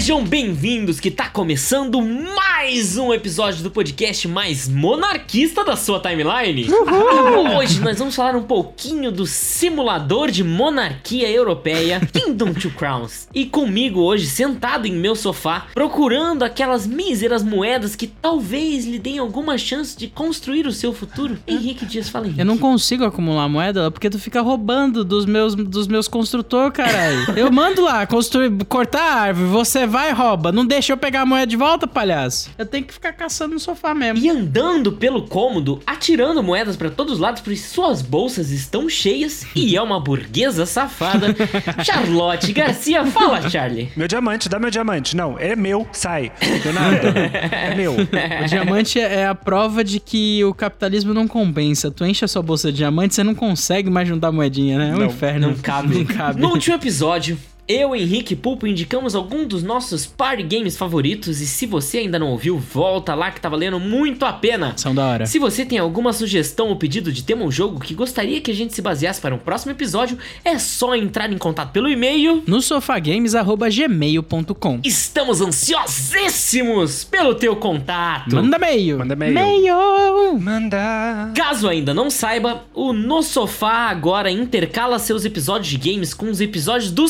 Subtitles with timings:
[0.00, 2.49] Sejam bem-vindos que tá começando mais
[2.98, 6.68] um episódio do podcast mais monarquista da sua timeline.
[7.56, 13.26] Hoje nós vamos falar um pouquinho do simulador de monarquia europeia Kingdom Two Crowns.
[13.34, 19.18] E comigo hoje, sentado em meu sofá, procurando aquelas míseras moedas que talvez lhe deem
[19.18, 21.38] alguma chance de construir o seu futuro.
[21.46, 22.40] Henrique Dias, fala Henrique.
[22.40, 27.38] Eu não consigo acumular moeda porque tu fica roubando dos meus, dos meus construtores, caralho.
[27.38, 30.52] Eu mando lá construir, cortar a árvore, você vai e rouba.
[30.52, 32.49] Não deixa eu pegar a moeda de volta, palhaço.
[32.58, 34.18] Eu tenho que ficar caçando no sofá mesmo.
[34.18, 39.44] E andando pelo cômodo, atirando moedas pra todos os lados, porque suas bolsas estão cheias
[39.54, 41.34] e é uma burguesa safada.
[41.84, 43.90] Charlotte Garcia, fala, Charlie.
[43.96, 45.16] Meu diamante, dá meu diamante.
[45.16, 46.32] Não, é meu, sai.
[47.52, 47.94] É meu.
[47.94, 51.90] O diamante é a prova de que o capitalismo não compensa.
[51.90, 54.90] Tu enche a sua bolsa de diamante, você não consegue mais juntar moedinha, né?
[54.90, 55.48] É um Não, inferno.
[55.48, 55.94] Não cabe.
[55.98, 56.40] Não cabe.
[56.40, 57.38] No último episódio,
[57.70, 62.30] eu, Henrique Pulpo indicamos algum dos nossos party games favoritos e se você ainda não
[62.30, 64.72] ouviu, volta lá que tá valendo muito a pena.
[64.76, 65.26] São da hora.
[65.26, 68.54] Se você tem alguma sugestão ou pedido de tema ou jogo que gostaria que a
[68.54, 72.42] gente se baseasse para um próximo episódio, é só entrar em contato pelo e-mail.
[72.46, 74.80] No sofagames.gmail.com.
[74.82, 78.34] Estamos ansiosíssimos pelo teu contato.
[78.34, 78.98] Manda meio.
[78.98, 79.34] Manda e-mail.
[79.34, 80.36] Meio.
[80.40, 81.30] Manda.
[81.36, 86.40] Caso ainda não saiba, o No Sofá agora intercala seus episódios de games com os
[86.40, 87.06] episódios do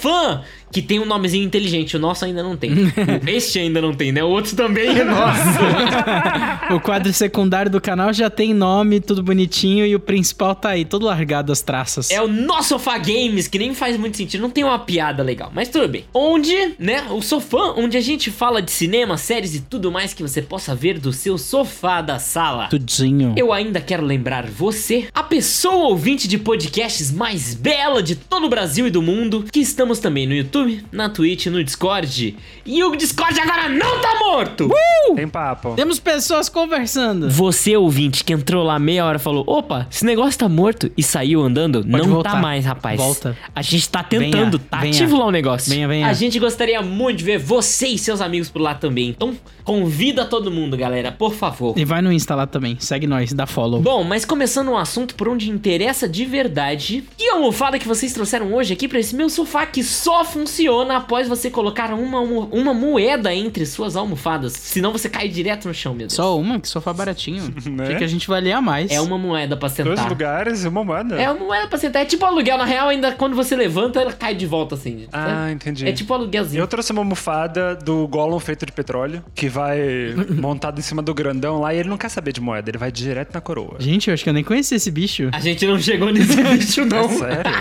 [0.00, 1.96] Sofã, que tem um nomezinho inteligente.
[1.96, 2.70] O nosso ainda não tem.
[3.26, 4.22] Este ainda não tem, né?
[4.22, 5.40] O outro também é nosso.
[6.70, 10.84] O quadro secundário do canal já tem nome, tudo bonitinho, e o principal tá aí,
[10.84, 12.10] todo largado as traças.
[12.10, 15.50] É o No Sofá Games, que nem faz muito sentido, não tem uma piada legal,
[15.52, 16.04] mas tudo bem.
[16.14, 20.22] Onde, né, o Sofã, onde a gente fala de cinema, séries e tudo mais que
[20.22, 22.68] você possa ver do seu sofá da sala.
[22.68, 23.34] Tudinho.
[23.36, 28.48] Eu ainda quero lembrar você, a pessoa ouvinte de podcasts mais bela de todo o
[28.48, 30.59] Brasil e do mundo, que estamos também no YouTube,
[30.92, 32.36] na Twitch, no Discord.
[32.64, 34.70] E o Discord agora não tá morto!
[35.14, 35.74] Tem papo.
[35.74, 37.28] Temos pessoas conversando.
[37.30, 41.02] Você, ouvinte, que entrou lá meia hora e falou: opa, esse negócio tá morto e
[41.02, 42.32] saiu andando, não voltar.
[42.32, 42.98] tá mais, rapaz.
[43.00, 43.36] Volta.
[43.54, 44.92] A gente tá tentando, Venha, tá venha.
[44.92, 45.70] ativo lá o negócio.
[45.70, 46.06] Venha, venha.
[46.06, 49.08] A gente gostaria muito de ver você e seus amigos por lá também.
[49.08, 49.34] Então,
[49.64, 51.76] convida todo mundo, galera, por favor.
[51.78, 52.76] E vai no Insta lá também.
[52.78, 53.80] Segue nós, dá follow.
[53.80, 57.04] Bom, mas começando um assunto por onde interessa de verdade.
[57.16, 60.49] Que almofada que vocês trouxeram hoje aqui pra esse meu sofá que só funciona
[60.94, 64.52] após você colocar uma, uma moeda entre suas almofadas.
[64.52, 66.10] Senão você cai direto no chão mesmo.
[66.10, 67.54] Só uma, que sofá baratinho.
[67.70, 67.84] Né?
[67.84, 68.90] Achei que a gente valia a mais.
[68.90, 70.08] É uma moeda pra Dois sentar.
[70.08, 71.20] lugares e uma moeda.
[71.20, 72.02] É uma moeda pra sentar.
[72.02, 75.06] É tipo aluguel, na real, ainda quando você levanta, ela cai de volta assim.
[75.12, 75.86] Ah, entendi.
[75.86, 76.60] É tipo aluguelzinho.
[76.60, 79.78] Eu trouxe uma almofada do Gollum feito de petróleo, que vai
[80.30, 82.90] montado em cima do grandão lá e ele não quer saber de moeda, ele vai
[82.90, 83.76] direto na coroa.
[83.78, 85.28] Gente, eu acho que eu nem conhecia esse bicho.
[85.32, 87.04] A gente não chegou nesse bicho, não.
[87.04, 87.52] É sério?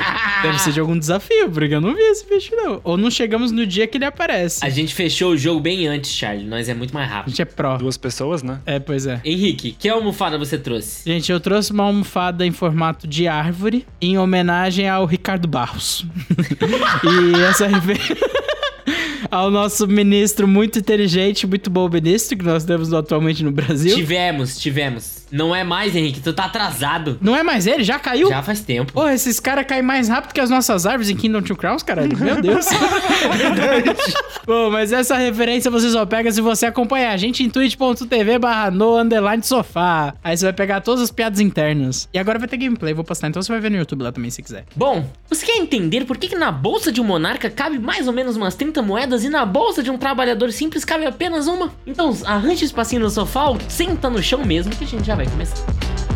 [0.41, 2.78] Deve ser de algum desafio, porque eu não vi esse bicho, não.
[2.83, 4.59] Ou não chegamos no dia que ele aparece.
[4.63, 6.45] A gente fechou o jogo bem antes, Charlie.
[6.45, 7.29] Nós é muito mais A rápido.
[7.31, 7.77] gente é pró.
[7.77, 8.59] Duas pessoas, né?
[8.65, 9.21] É, pois é.
[9.23, 11.03] Henrique, que almofada você trouxe?
[11.09, 16.05] Gente, eu trouxe uma almofada em formato de árvore em homenagem ao Ricardo Barros.
[17.03, 18.17] e essa referência
[19.29, 23.95] ao nosso ministro muito inteligente, muito bom ministro que nós temos atualmente no Brasil.
[23.95, 25.18] Tivemos, tivemos.
[25.31, 26.19] Não é mais, Henrique.
[26.19, 27.17] Tu tá atrasado.
[27.21, 27.83] Não é mais ele?
[27.83, 28.29] Já caiu?
[28.29, 28.93] Já faz tempo.
[28.93, 32.17] Porra, esses caras caem mais rápido que as nossas árvores em Kingdom Two Crowns, caralho.
[32.17, 32.65] Meu Deus.
[34.45, 38.71] Bom, mas essa referência você só pega se você acompanhar a gente em twitch.tv barra
[38.71, 40.13] no underline sofá.
[40.23, 42.07] Aí você vai pegar todas as piadas internas.
[42.13, 43.27] E agora vai ter gameplay, vou postar.
[43.27, 44.65] Então você vai ver no YouTube lá também, se quiser.
[44.75, 48.13] Bom, você quer entender por que, que na bolsa de um monarca cabe mais ou
[48.13, 51.71] menos umas 30 moedas e na bolsa de um trabalhador simples cabe apenas uma?
[51.85, 55.15] Então arranje o espacinho no sofá ou senta no chão mesmo que a gente já
[55.19, 55.57] vai começar.
[55.59, 56.08] Então,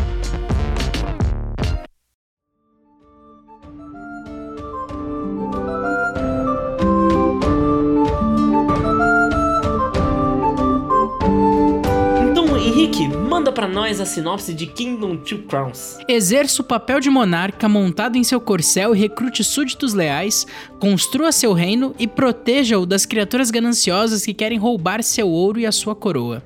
[13.30, 15.96] Manda pra nós a sinopse de Kingdom Two Crowns.
[16.06, 20.46] Exerça o papel de monarca montado em seu corcel e recrute súditos leais,
[20.78, 25.72] construa seu reino e proteja-o das criaturas gananciosas que querem roubar seu ouro e a
[25.72, 26.42] sua coroa.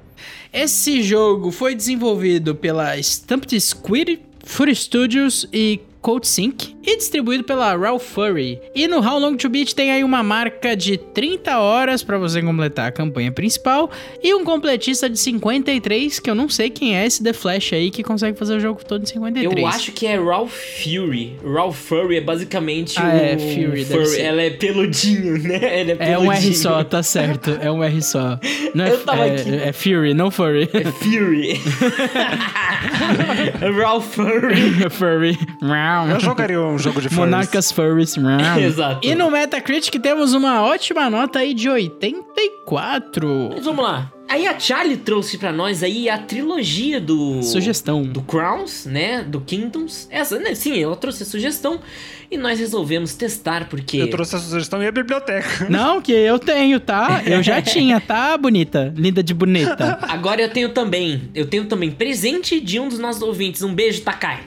[0.53, 7.77] Esse jogo foi desenvolvido pela Stamped Squid, Fur Studios e Code Sync e distribuído pela
[7.77, 8.61] Raw Furry.
[8.75, 12.41] E no How Long to Beat tem aí uma marca de 30 horas para você
[12.41, 13.91] completar a campanha principal
[14.23, 17.91] e um completista de 53, que eu não sei quem é esse The Flash aí
[17.91, 19.59] que consegue fazer o jogo todo em 53.
[19.63, 21.37] Eu acho que é Raw Fury.
[21.45, 23.17] Raw Furry é basicamente Ah, o.
[23.17, 24.23] é, Fury, deve ser.
[24.23, 25.57] Ela é peludinho, né?
[25.81, 26.55] Ela é, É um R peludinho.
[26.55, 27.51] só, tá certo.
[27.61, 28.39] É um R só.
[28.75, 29.55] Não é, Eu tava é, aqui.
[29.55, 30.69] é Fury, não Furry.
[30.73, 31.61] É Fury.
[33.83, 34.89] Raw Furry.
[34.91, 35.39] furry.
[36.11, 37.31] Eu jogaria um um jogo de furries.
[37.31, 38.17] Monarcas Furries.
[38.59, 39.07] Exato.
[39.07, 43.51] E no Metacritic temos uma ótima nota aí de 84.
[43.55, 44.13] Mas vamos lá.
[44.29, 47.43] Aí a Charlie trouxe pra nós aí a trilogia do...
[47.43, 48.03] Sugestão.
[48.03, 49.23] Do Crowns, né?
[49.23, 50.07] Do Kingdoms.
[50.11, 50.55] Essa, né?
[50.55, 51.81] Sim, ela trouxe a sugestão
[52.31, 53.97] e nós resolvemos testar, porque...
[53.97, 55.67] Eu trouxe a sugestão e a biblioteca.
[55.71, 57.23] Não, que eu tenho, tá?
[57.25, 58.93] Eu já tinha, tá, bonita?
[58.95, 59.99] Linda de bonita.
[60.03, 63.63] Agora eu tenho também, eu tenho também presente de um dos nossos ouvintes.
[63.63, 64.41] Um beijo, Takai.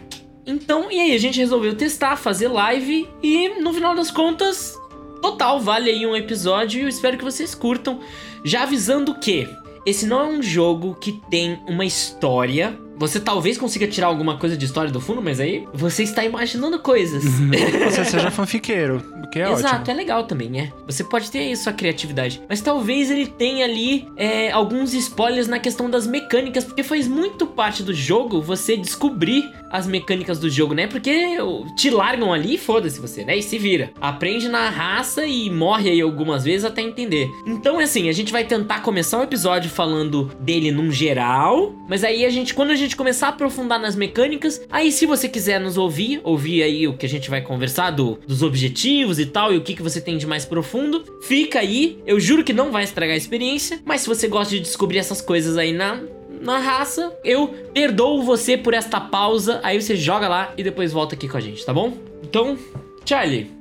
[0.45, 4.77] Então, e aí a gente resolveu testar, fazer live e no final das contas,
[5.21, 7.99] total, vale aí um episódio e eu espero que vocês curtam.
[8.43, 9.47] Já avisando que
[9.85, 12.77] esse não é um jogo que tem uma história.
[12.97, 16.77] Você talvez consiga tirar alguma coisa de história do fundo, mas aí você está imaginando
[16.77, 17.23] coisas.
[17.89, 19.91] Você seja fanfiqueiro, o que é Exato, ótimo.
[19.91, 20.71] é legal também, né?
[20.85, 22.39] Você pode ter aí sua criatividade.
[22.47, 27.47] Mas talvez ele tenha ali é, alguns spoilers na questão das mecânicas, porque faz muito
[27.47, 30.87] parte do jogo você descobrir as mecânicas do jogo, né?
[30.87, 31.37] Porque
[31.75, 33.37] te largam ali e foda-se você, né?
[33.37, 33.91] E se vira.
[33.99, 37.29] Aprende na raça e morre aí algumas vezes até entender.
[37.45, 42.03] Então é assim, a gente vai tentar começar o episódio falando dele num geral, mas
[42.03, 45.59] aí a gente, quando a gente começar a aprofundar nas mecânicas, aí se você quiser
[45.59, 49.53] nos ouvir, ouvir aí o que a gente vai conversar do, dos objetivos e tal,
[49.53, 51.99] e o que, que você tem de mais profundo, fica aí.
[52.05, 55.21] Eu juro que não vai estragar a experiência, mas se você gosta de descobrir essas
[55.21, 56.01] coisas aí na
[56.41, 59.59] na raça, eu perdoo você por esta pausa.
[59.63, 61.93] Aí você joga lá e depois volta aqui com a gente, tá bom?
[62.23, 62.57] Então,
[63.05, 63.51] Charlie,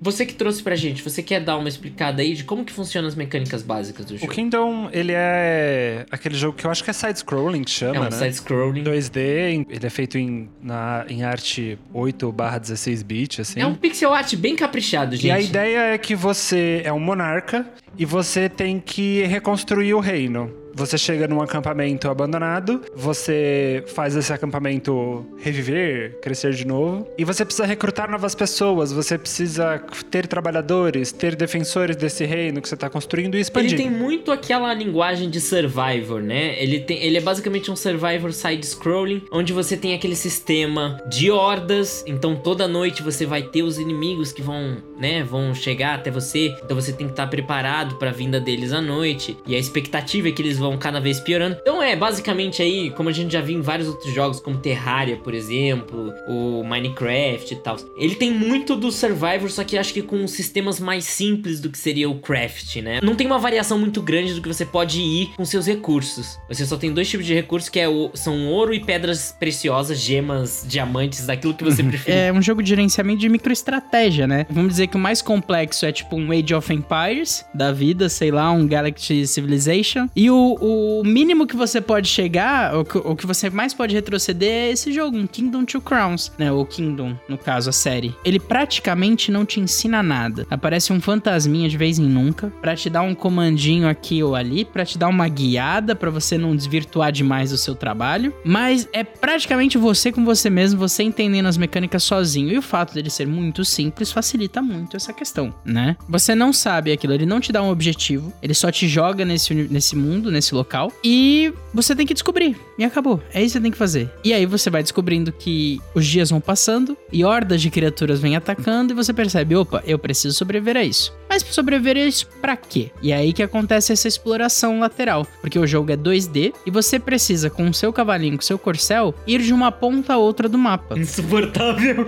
[0.00, 3.06] você que trouxe pra gente, você quer dar uma explicada aí de como que funcionam
[3.08, 4.32] as mecânicas básicas do O jogo?
[4.32, 8.04] Kingdom, ele é aquele jogo que eu acho que é side-scrolling que chama, é um
[8.04, 8.10] né?
[8.10, 8.82] side-scrolling.
[8.82, 9.18] 2D,
[9.52, 13.60] em- ele é feito em, na, em arte 8 barra 16 bit, assim.
[13.60, 15.26] É um pixel art bem caprichado, gente.
[15.28, 17.64] E a ideia é que você é um monarca
[17.96, 20.52] e você tem que reconstruir o reino.
[20.74, 27.44] Você chega num acampamento abandonado, você faz esse acampamento reviver, crescer de novo, e você
[27.44, 32.88] precisa recrutar novas pessoas, você precisa ter trabalhadores, ter defensores desse reino que você está
[32.88, 33.76] construindo e Ele expandir.
[33.76, 36.60] tem muito aquela linguagem de Survivor, né?
[36.62, 42.04] Ele, tem, ele é basicamente um Survivor side-scrolling, onde você tem aquele sistema de hordas.
[42.06, 46.54] Então toda noite você vai ter os inimigos que vão, né, vão chegar até você.
[46.64, 49.36] Então você tem que estar preparado para a vinda deles à noite.
[49.46, 51.56] E a expectativa é que eles vão cada vez piorando.
[51.60, 55.16] Então é basicamente aí, como a gente já viu em vários outros jogos, como Terraria,
[55.16, 57.76] por exemplo, o Minecraft e tal.
[57.96, 61.78] Ele tem muito do Survivor, só que acho que com sistemas mais simples do que
[61.78, 63.00] seria o Craft, né?
[63.02, 66.38] Não tem uma variação muito grande do que você pode ir com seus recursos.
[66.48, 69.98] Você só tem dois tipos de recursos, que é o- são ouro e pedras preciosas,
[69.98, 72.18] gemas, diamantes, daquilo que você preferir.
[72.18, 74.46] É um jogo de gerenciamento de microestratégia, né?
[74.50, 78.30] Vamos dizer que o mais complexo é tipo um Age of Empires da vida, sei
[78.30, 80.08] lá, um Galaxy Civilization.
[80.14, 83.94] E o, o mínimo que você pode chegar, o que, o que você mais pode
[83.94, 86.50] retroceder é esse jogo, um Kingdom Two Crowns, né?
[86.50, 88.14] O Kingdom, no caso, a série.
[88.24, 90.46] Ele praticamente não te ensina nada.
[90.50, 94.64] Aparece um fantasminha de vez em nunca pra te dar um comandinho aqui ou ali,
[94.64, 98.32] pra te dar uma guiada pra você não desvirtuar demais o seu trabalho.
[98.44, 102.52] Mas é praticamente você com você mesmo, você entendendo as mecânicas sozinho.
[102.52, 105.96] E o fato dele ser muito simples facilita muito essa questão, né?
[106.08, 109.54] Você não sabe aquilo, ele não te dá um objetivo, ele só te joga nesse,
[109.54, 112.56] nesse mundo, nesse local, e você tem que descobrir.
[112.78, 113.22] E acabou.
[113.32, 114.10] É isso que você tem que fazer.
[114.24, 118.36] E aí você vai descobrindo que os dias vão passando e hordas de criaturas vêm
[118.36, 121.12] atacando e você percebe, opa, eu preciso sobreviver a isso.
[121.32, 122.90] Mas sobreviver a isso, pra quê?
[123.00, 126.98] E é aí que acontece essa exploração lateral, porque o jogo é 2D e você
[126.98, 130.46] precisa com o seu cavalinho, com o seu corcel, ir de uma ponta a outra
[130.46, 130.98] do mapa.
[130.98, 132.04] Insuportável.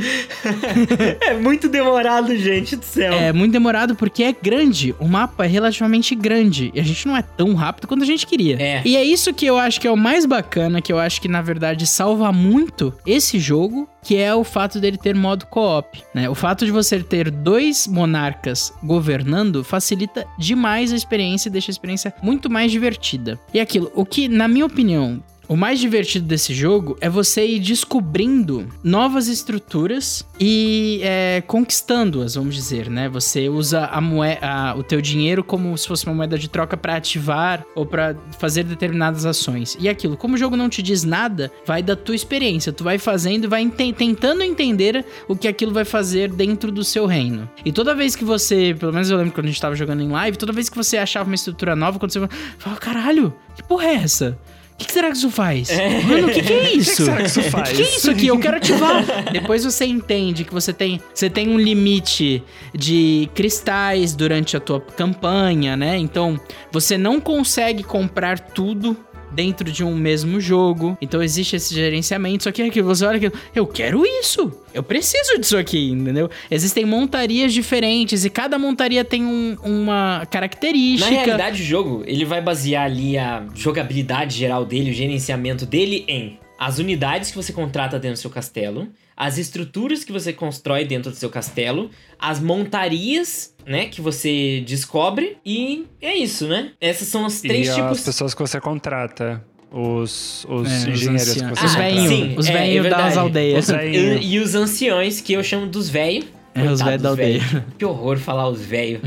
[1.23, 3.15] é muito demorado, gente do céu.
[3.15, 4.95] É muito demorado porque é grande.
[5.01, 6.71] O mapa é relativamente grande.
[6.75, 8.61] E a gente não é tão rápido quanto a gente queria.
[8.61, 8.83] É.
[8.85, 11.29] E é isso que eu acho que é o mais bacana, que eu acho que
[11.29, 13.89] na verdade salva muito esse jogo.
[14.05, 16.29] Que é o fato dele ter modo co-op, né?
[16.29, 19.14] O fato de você ter dois monarcas governando
[19.63, 23.39] facilita demais a experiência e deixa a experiência muito mais divertida.
[23.53, 27.61] E aquilo, o que, na minha opinião, o mais divertido desse jogo é você ir
[27.61, 33.09] descobrindo novas estruturas e é, conquistando-as, vamos dizer, né?
[33.09, 36.77] Você usa a moe a- o teu dinheiro como se fosse uma moeda de troca
[36.77, 39.77] para ativar ou para fazer determinadas ações.
[39.79, 42.73] E aquilo, como o jogo não te diz nada, vai da tua experiência.
[42.73, 46.83] Tu vai fazendo e vai enten- tentando entender o que aquilo vai fazer dentro do
[46.83, 47.49] seu reino.
[47.65, 50.09] E toda vez que você, pelo menos eu lembro quando a gente tava jogando em
[50.09, 52.27] live, toda vez que você achava uma estrutura nova, quando você
[52.59, 54.39] fala, caralho, que porra é essa?
[54.75, 55.69] O que, que será que isso faz?
[56.05, 57.05] Mano, o que, que é isso?
[57.05, 57.69] será que isso O faz?
[57.69, 58.27] que, que é isso aqui?
[58.27, 59.05] Eu quero ativar.
[59.33, 62.43] Depois você entende que você tem, você tem um limite
[62.75, 65.97] de cristais durante a tua campanha, né?
[65.97, 66.39] Então,
[66.73, 68.97] você não consegue comprar tudo
[69.35, 70.97] dentro de um mesmo jogo.
[71.01, 72.45] Então existe esse gerenciamento.
[72.45, 74.53] Só que aqui você olha aquilo, eu quero isso.
[74.73, 76.29] Eu preciso disso aqui, entendeu?
[76.51, 81.11] Existem montarias diferentes e cada montaria tem um- uma característica.
[81.11, 86.05] Na realidade, o jogo, ele vai basear ali a jogabilidade geral dele, o gerenciamento dele
[86.09, 90.85] em as unidades que você contrata dentro do seu castelo, as estruturas que você constrói
[90.85, 96.73] dentro do seu castelo, as montarias, né, que você descobre e é isso, né?
[96.81, 99.45] Essas são os três e tipos as pessoas que você contrata.
[99.77, 101.59] Os, os É, os engenheiros que anciãos.
[101.59, 101.95] você Os Ah, contrata.
[101.95, 102.09] velhinhos.
[102.09, 103.69] sim, os é, é das aldeias.
[103.69, 103.75] Os.
[103.75, 106.27] E, e os anciões, que eu chamo dos velhos.
[106.55, 107.43] É, os velhos da aldeia.
[107.77, 109.01] Que horror falar os velhos.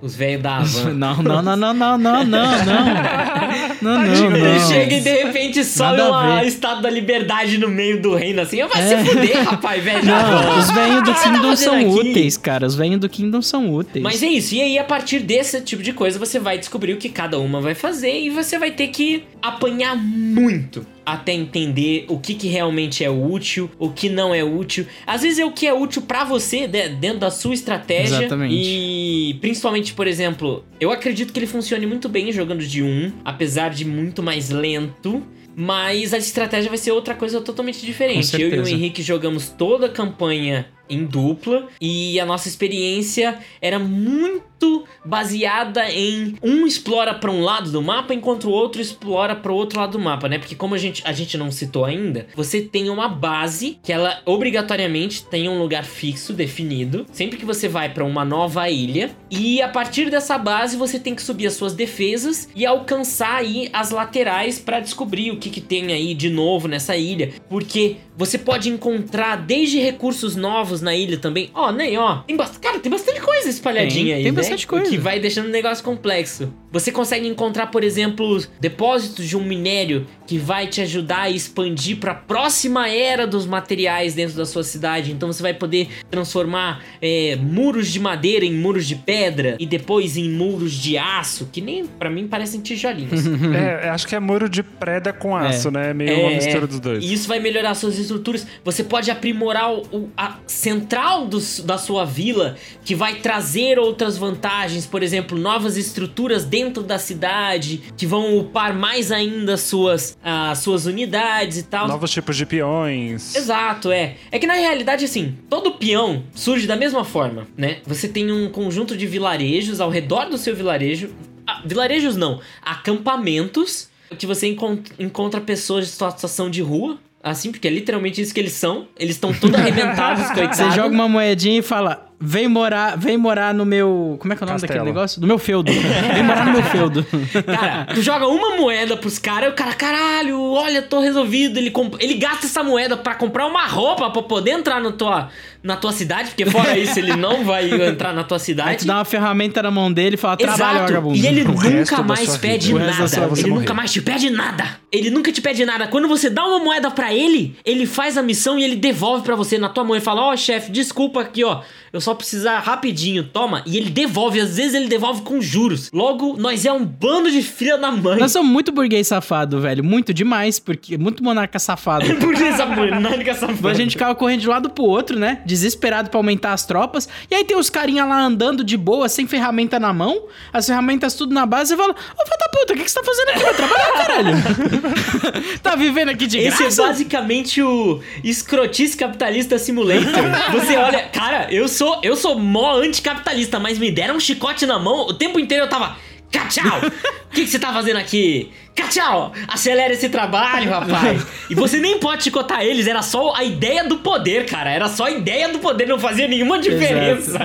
[0.00, 0.94] Os velhos da Havan.
[0.94, 2.54] Não, não, não, não, não, não, não, não.
[3.82, 4.68] Não, não, Ele não.
[4.68, 8.62] chega e de repente sobe uma estátua da liberdade no meio do reino assim.
[8.66, 9.04] Vai É.
[9.04, 10.02] se fuder, rapaz, velho.
[10.06, 11.86] Não, os velhos do tá Kingdom fazendo são aqui?
[12.10, 12.66] úteis, cara.
[12.66, 14.02] Os velhos do Kingdom são úteis.
[14.02, 16.96] Mas é isso, e aí a partir desse tipo de coisa você vai descobrir o
[16.96, 22.18] que cada uma vai fazer e você vai ter que apanhar muito até entender o
[22.18, 24.86] que, que realmente é útil, o que não é útil.
[25.06, 28.16] Às vezes é o que é útil pra você de- dentro da sua estratégia.
[28.18, 28.54] Exatamente.
[28.54, 33.70] E principalmente, por exemplo, eu acredito que ele funcione muito bem jogando de um, apesar
[33.70, 35.22] de muito mais lento.
[35.56, 38.34] Mas a estratégia vai ser outra coisa totalmente diferente.
[38.42, 38.68] Eu e o.
[38.68, 41.68] Henrique jogamos toda a campanha em dupla.
[41.80, 48.14] E a nossa experiência era muito baseada em um explora para um lado do mapa
[48.14, 50.38] enquanto o outro explora para o outro lado do mapa, né?
[50.38, 54.22] Porque como a gente, a gente não citou ainda, você tem uma base que ela
[54.24, 57.06] obrigatoriamente tem um lugar fixo definido.
[57.12, 61.14] Sempre que você vai para uma nova ilha e a partir dessa base você tem
[61.14, 65.60] que subir as suas defesas e alcançar aí as laterais para descobrir o que, que
[65.60, 71.18] tem aí de novo nessa ilha, porque você pode encontrar desde recursos novos na ilha
[71.18, 71.50] também.
[71.54, 74.36] Ó, nem ó, tem cara, tem bastante coisa espalhadinha Tem, aí, tem né?
[74.36, 74.90] bastante coisa.
[74.90, 76.52] Que vai deixando o negócio complexo.
[76.72, 81.98] Você consegue encontrar, por exemplo, depósitos de um minério que vai te ajudar a expandir
[81.98, 85.12] para a próxima era dos materiais dentro da sua cidade.
[85.12, 90.16] Então você vai poder transformar é, muros de madeira em muros de pedra e depois
[90.16, 93.22] em muros de aço, que nem pra mim parecem tijolinhos.
[93.54, 95.92] É, acho que é muro de preda com aço, né?
[95.94, 97.04] Meio É, uma mistura dos dois.
[97.04, 98.46] E isso vai melhorar suas estruturas.
[98.64, 104.16] Você pode aprimorar o, o- a central dos- da sua vila, que vai trazer outras
[104.16, 110.16] vantagens, por exemplo, novas estruturas dentro da cidade, que vão upar mais ainda as suas,
[110.24, 111.86] as suas unidades e tal.
[111.86, 113.34] Novos tipos de peões.
[113.34, 114.16] Exato, é.
[114.32, 117.78] É que na realidade, assim, todo peão surge da mesma forma, né?
[117.86, 121.10] Você tem um conjunto de vilarejos ao redor do seu vilarejo.
[121.46, 126.98] Ah, vilarejos não, acampamentos que você encon- encontra pessoas de situação de rua.
[127.24, 128.86] Assim, porque é literalmente isso que eles são.
[128.98, 130.58] Eles estão todos arrebentados, coitados.
[130.58, 134.16] Você joga uma moedinha e fala: vem morar, vem morar no meu.
[134.18, 134.78] Como é que é o nome Castelo.
[134.78, 135.20] daquele negócio?
[135.20, 135.70] No meu feudo.
[135.72, 137.04] vem morar no meu feudo.
[137.44, 141.58] Cara, tu joga uma moeda pros caras e o cara, caralho, olha, tô resolvido.
[141.58, 145.28] Ele, comp- ele gasta essa moeda pra comprar uma roupa pra poder entrar na tua,
[145.62, 148.78] na tua cidade, porque fora isso ele não vai entrar na tua Aí cidade.
[148.78, 151.16] tu dá uma ferramenta na mão dele e fala: trabalha, vagabundo.
[151.16, 152.78] E ele O nunca mais pede vida.
[152.80, 152.92] Nada.
[153.06, 153.72] vida Ele você nunca morrer.
[153.74, 154.64] mais te pede nada.
[154.90, 155.86] Ele nunca te pede nada.
[155.88, 159.34] Quando você dá uma moeda pra ele, ele faz a missão e ele devolve pra
[159.34, 161.62] você na tua mão e fala: "Ó, chefe, desculpa aqui, ó.
[161.92, 163.62] Eu só precisar rapidinho, toma".
[163.66, 165.90] E ele devolve, às vezes ele devolve com juros.
[165.92, 168.18] Logo, nós é um bando de filha da mãe.
[168.18, 169.82] Nós somos muito burguês safado, velho.
[169.84, 172.04] Muito demais, porque muito monarca safado.
[172.44, 175.40] Essa monarca essa A gente ficava correndo de um lado pro outro, né?
[175.46, 177.08] Desesperado pra aumentar as tropas.
[177.30, 180.26] E aí tem os carinha lá andando de boa, sem ferramenta na mão.
[180.52, 181.74] As ferramentas tudo na base.
[181.74, 183.42] E fala, ô filho da puta, o que, que você tá fazendo aqui?
[183.42, 185.58] Vai trabalhar, caralho.
[185.62, 186.82] tá vivendo aqui de Esse é graça?
[186.82, 190.22] basicamente o escrotice capitalista simulator.
[190.52, 194.78] Você olha, cara, eu sou eu sou mó anticapitalista, mas me deram um chicote na
[194.78, 195.96] mão, o tempo inteiro eu tava.
[196.30, 196.80] Cachau!
[196.80, 198.50] O que, que você tá fazendo aqui?
[198.74, 199.32] Cachau!
[199.46, 201.24] Acelera esse trabalho, rapaz!
[201.48, 204.70] E você nem pode chicotar eles, era só a ideia do poder, cara.
[204.70, 207.38] Era só a ideia do poder, não fazia nenhuma diferença.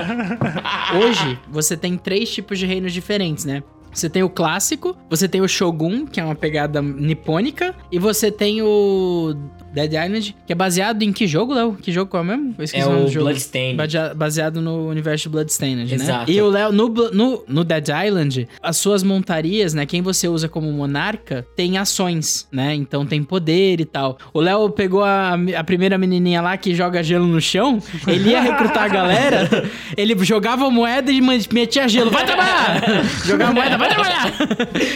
[0.94, 3.62] Hoje, você tem três tipos de reinos diferentes, né?
[3.92, 8.30] Você tem o clássico, você tem o Shogun, que é uma pegada nipônica, e você
[8.30, 9.34] tem o
[9.72, 11.74] Dead Island, que é baseado em que jogo, Léo?
[11.80, 12.54] Que jogo qual é mesmo?
[12.58, 13.26] Eu esqueci É nome o jogo.
[13.26, 13.76] Bloodstained.
[13.76, 15.94] Basea- Baseado no universo de Bloodstained, né?
[15.94, 16.30] Exato.
[16.30, 19.86] E o Léo, no, no, no Dead Island, as suas montarias, né?
[19.86, 22.74] Quem você usa como monarca, tem ações, né?
[22.74, 24.18] Então tem poder e tal.
[24.32, 28.40] O Léo pegou a, a primeira menininha lá que joga gelo no chão, ele ia
[28.40, 29.48] recrutar a galera,
[29.96, 32.10] ele jogava moeda e metia gelo.
[32.10, 32.80] Vai trabalhar!
[33.24, 34.32] Jogava moeda, vai trabalhar!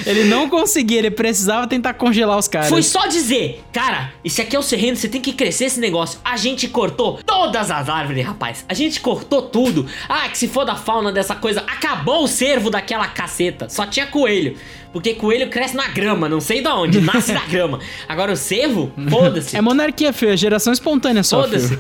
[0.06, 2.68] Ele não conseguia, ele precisava tentar congelar os caras.
[2.68, 5.80] Foi só dizer, cara, esse aqui é o seu reino, você tem que crescer esse
[5.80, 6.20] negócio.
[6.24, 8.64] A gente cortou todas as árvores, rapaz.
[8.68, 9.86] A gente cortou tudo.
[10.08, 13.68] Ah, que se for da fauna dessa coisa, acabou o cervo daquela caceta.
[13.68, 14.56] Só tinha coelho.
[14.94, 17.80] Porque coelho cresce na grama, não sei de onde, nasce na grama.
[18.08, 19.56] Agora o cervo, foda-se.
[19.56, 20.30] É monarquia, filho.
[20.30, 21.76] É geração espontânea só, Foda-se.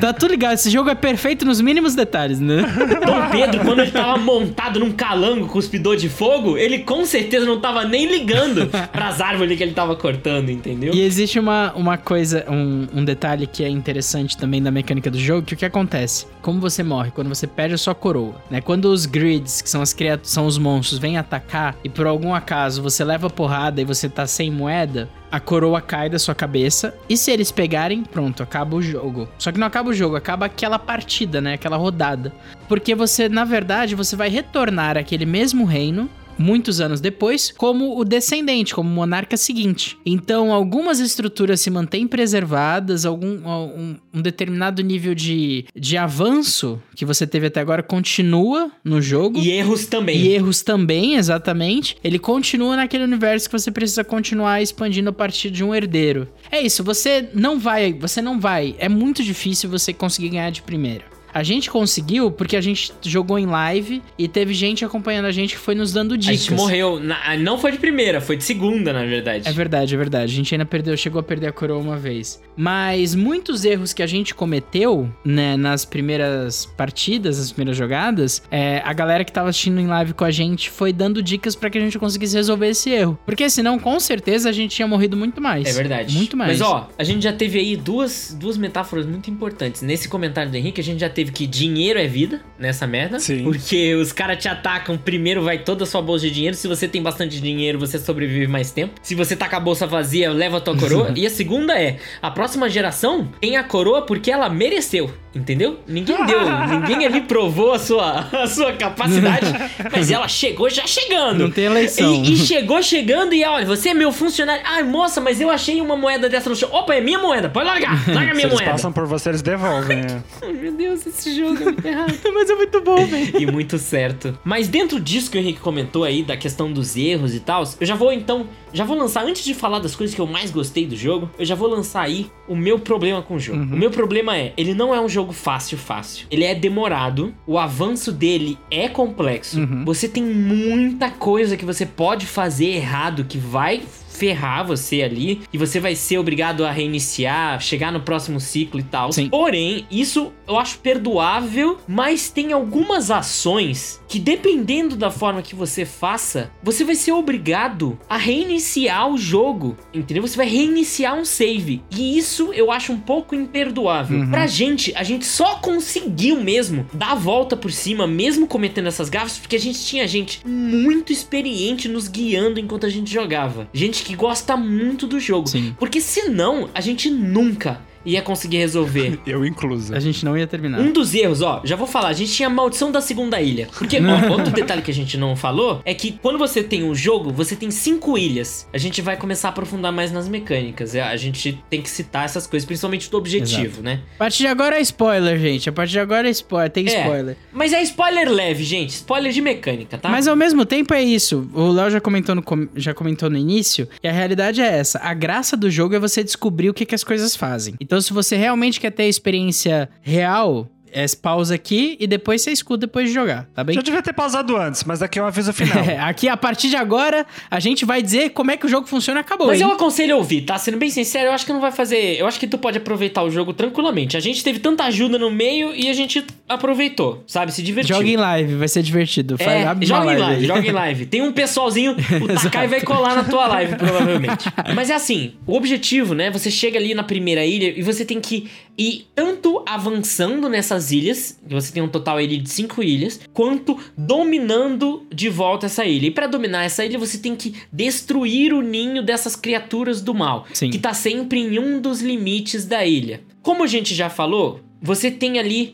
[0.00, 0.54] Tá tudo ligado.
[0.54, 2.62] Esse jogo é perfeito nos mínimos detalhes, né?
[3.04, 7.58] Dom Pedro, quando ele tava montado num calango cuspidor de fogo, ele com certeza não
[7.58, 10.94] tava nem ligando pras árvores que ele tava cortando, entendeu?
[10.94, 15.18] E existe uma, uma coisa, um, um detalhe que é interessante também da mecânica do
[15.18, 16.26] jogo, que o que acontece?
[16.40, 17.10] Como você morre?
[17.10, 18.60] Quando você perde a sua coroa, né?
[18.60, 22.32] Quando os grids, que são as criaturas, são os monstros, vêm atacar e por algum
[22.32, 22.43] acaso
[22.82, 26.94] você leva porrada e você tá sem moeda, a coroa cai da sua cabeça.
[27.08, 29.28] E se eles pegarem, pronto, acaba o jogo.
[29.38, 31.54] Só que não acaba o jogo, acaba aquela partida, né?
[31.54, 32.32] Aquela rodada.
[32.68, 36.08] Porque você, na verdade, você vai retornar àquele mesmo reino
[36.38, 39.96] muitos anos depois, como o descendente, como o monarca seguinte.
[40.04, 47.04] Então, algumas estruturas se mantêm preservadas, algum um, um determinado nível de, de avanço que
[47.04, 49.38] você teve até agora continua no jogo.
[49.38, 50.16] E erros também.
[50.16, 51.96] E erros também, exatamente.
[52.02, 56.28] Ele continua naquele universo que você precisa continuar expandindo a partir de um herdeiro.
[56.50, 58.74] É isso, você não vai, você não vai.
[58.78, 61.13] É muito difícil você conseguir ganhar de primeira.
[61.34, 65.54] A gente conseguiu porque a gente jogou em live e teve gente acompanhando a gente
[65.54, 66.40] que foi nos dando A dicas.
[66.40, 67.00] gente morreu.
[67.00, 69.48] na- não foi de primeira, foi de segunda, na verdade.
[69.48, 70.32] É verdade, é verdade.
[70.32, 72.40] A gente ainda perdeu, chegou a perder a coroa uma vez.
[72.56, 78.80] Mas muitos erros que a gente cometeu, né, nas primeiras partidas, nas primeiras jogadas, é,
[78.84, 81.78] a galera que tava assistindo em live com a gente foi dando dicas pra que
[81.78, 83.18] a gente conseguisse resolver esse erro.
[83.26, 85.66] Porque senão, com certeza, a gente tinha morrido muito mais.
[85.66, 86.14] É verdade.
[86.16, 86.58] Muito mais.
[86.58, 89.82] Mas ó, a gente já teve aí duas, duas metáforas muito importantes.
[89.82, 93.18] Nesse comentário do Henrique, a gente já teve que dinheiro é vida nessa merda.
[93.18, 93.42] Sim.
[93.44, 96.56] Porque os caras te atacam, primeiro vai toda a sua bolsa de dinheiro.
[96.56, 98.94] Se você tem bastante dinheiro, você sobrevive mais tempo.
[99.02, 101.12] Se você tá com a bolsa vazia, leva a tua coroa.
[101.16, 105.12] e a segunda é: a próxima geração tem a coroa porque ela mereceu.
[105.34, 105.80] Entendeu?
[105.88, 106.40] Ninguém deu,
[106.70, 109.46] ninguém ali provou a sua, a sua capacidade,
[109.90, 111.40] mas ela chegou já chegando.
[111.40, 112.22] Não tem eleição.
[112.22, 114.62] E, e chegou chegando e olha, você é meu funcionário.
[114.64, 116.68] Ai, moça, mas eu achei uma moeda dessa no chão.
[116.72, 117.94] Opa, é minha moeda, pode largar.
[118.08, 118.70] Larga Se minha eles moeda.
[118.70, 119.98] passam por você, eles devolvem.
[119.98, 120.22] é.
[120.42, 122.14] Ai, meu Deus, esse jogo é muito errado.
[122.32, 123.40] Mas é muito bom, velho.
[123.40, 124.38] e muito certo.
[124.44, 127.86] Mas dentro disso que o Henrique comentou aí, da questão dos erros e tal, eu
[127.86, 130.86] já vou então, já vou lançar, antes de falar das coisas que eu mais gostei
[130.86, 133.60] do jogo, eu já vou lançar aí o meu problema com o jogo.
[133.62, 136.26] O meu problema é, ele não é um jogo fácil, fácil.
[136.30, 142.26] Ele é demorado, o avanço dele é complexo, você tem muita coisa que você pode
[142.26, 143.82] fazer errado que vai
[144.14, 148.84] ferrar você ali e você vai ser obrigado a reiniciar, chegar no próximo ciclo e
[148.84, 149.12] tal.
[149.12, 149.28] Sim.
[149.28, 155.84] Porém, isso eu acho perdoável, mas tem algumas ações que dependendo da forma que você
[155.84, 160.22] faça, você vai ser obrigado a reiniciar o jogo, entendeu?
[160.22, 161.82] Você vai reiniciar um save.
[161.90, 164.28] E isso eu acho um pouco imperdoável.
[164.30, 169.08] Pra gente, a gente só conseguiu mesmo dar a volta por cima, mesmo cometendo essas
[169.08, 173.68] gafas, porque a gente tinha gente muito experiente nos guiando enquanto a gente jogava.
[173.72, 175.48] Gente que gosta muito do jogo.
[175.48, 175.74] Sim.
[175.78, 179.20] Porque senão, a gente nunca ia conseguir resolver.
[179.26, 179.94] Eu incluso.
[179.94, 180.80] A gente não ia terminar.
[180.80, 183.68] Um dos erros, ó, já vou falar, a gente tinha a maldição da segunda ilha.
[183.76, 186.94] Porque, ó, outro detalhe que a gente não falou é que quando você tem um
[186.94, 188.66] jogo, você tem cinco ilhas.
[188.72, 190.94] A gente vai começar a aprofundar mais nas mecânicas.
[190.94, 194.00] É, A gente tem que citar essas coisas, principalmente do objetivo, né?
[194.16, 195.68] A partir de agora é spoiler, gente.
[195.68, 196.70] A partir de agora é spoiler.
[196.70, 197.36] Tem É, spoiler.
[197.52, 198.90] Mas é spoiler leve, gente.
[198.90, 200.08] Spoiler de mecânica, tá?
[200.08, 201.48] Mas ao mesmo tempo é isso.
[201.54, 202.42] O Léo já comentou, no,
[202.76, 204.98] já comentou no início, e a realidade é essa.
[205.00, 207.74] A graça do jogo é você descobrir o que, que as coisas fazem.
[207.80, 212.52] Então, se você realmente quer ter a experiência real, é pausa aqui e depois você
[212.52, 213.74] escuta depois de jogar, tá bem?
[213.74, 215.84] Já devia ter pausado antes, mas aqui é o aviso final.
[215.84, 218.86] É, aqui, a partir de agora, a gente vai dizer como é que o jogo
[218.86, 219.48] funciona e acabou.
[219.48, 219.66] Mas hein?
[219.66, 220.56] eu aconselho a ouvir, tá?
[220.56, 222.18] Sendo bem sincero, eu acho que não vai fazer.
[222.18, 224.16] Eu acho que tu pode aproveitar o jogo tranquilamente.
[224.16, 227.52] A gente teve tanta ajuda no meio e a gente aproveitou, sabe?
[227.52, 227.96] Se divertiu.
[227.96, 229.36] Joga em live, vai ser divertido.
[229.40, 231.06] É, joga em live, joga em live.
[231.06, 234.48] Tem um pessoalzinho, o Takai vai colar na tua live, provavelmente.
[234.74, 236.30] Mas é assim, o objetivo, né?
[236.30, 241.38] Você chega ali na primeira ilha e você tem que ir tanto avançando nessas ilhas,
[241.46, 246.06] que você tem um total ali de cinco ilhas, quanto dominando de volta essa ilha.
[246.06, 250.46] E pra dominar essa ilha, você tem que destruir o ninho dessas criaturas do mal,
[250.52, 250.70] Sim.
[250.70, 253.22] que tá sempre em um dos limites da ilha.
[253.42, 255.72] Como a gente já falou, você tem ali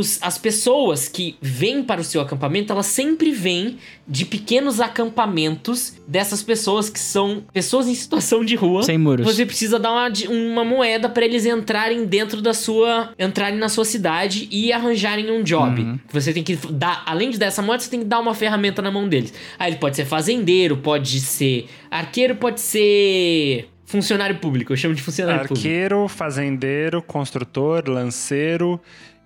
[0.00, 5.94] os, as pessoas que vêm para o seu acampamento, elas sempre vêm de pequenos acampamentos
[6.08, 8.82] dessas pessoas que são pessoas em situação de rua.
[8.82, 9.24] Sem muros.
[9.24, 13.12] Você precisa dar uma, uma moeda para eles entrarem dentro da sua.
[13.18, 15.80] entrarem na sua cidade e arranjarem um job.
[15.80, 15.98] Uhum.
[16.10, 18.82] Você tem que dar, além de dar essa moeda, você tem que dar uma ferramenta
[18.82, 19.32] na mão deles.
[19.58, 24.72] Aí ele pode ser fazendeiro, pode ser arqueiro, pode ser funcionário público.
[24.72, 25.66] Eu chamo de funcionário público.
[25.66, 28.80] Arqueiro, fazendeiro, construtor, lanceiro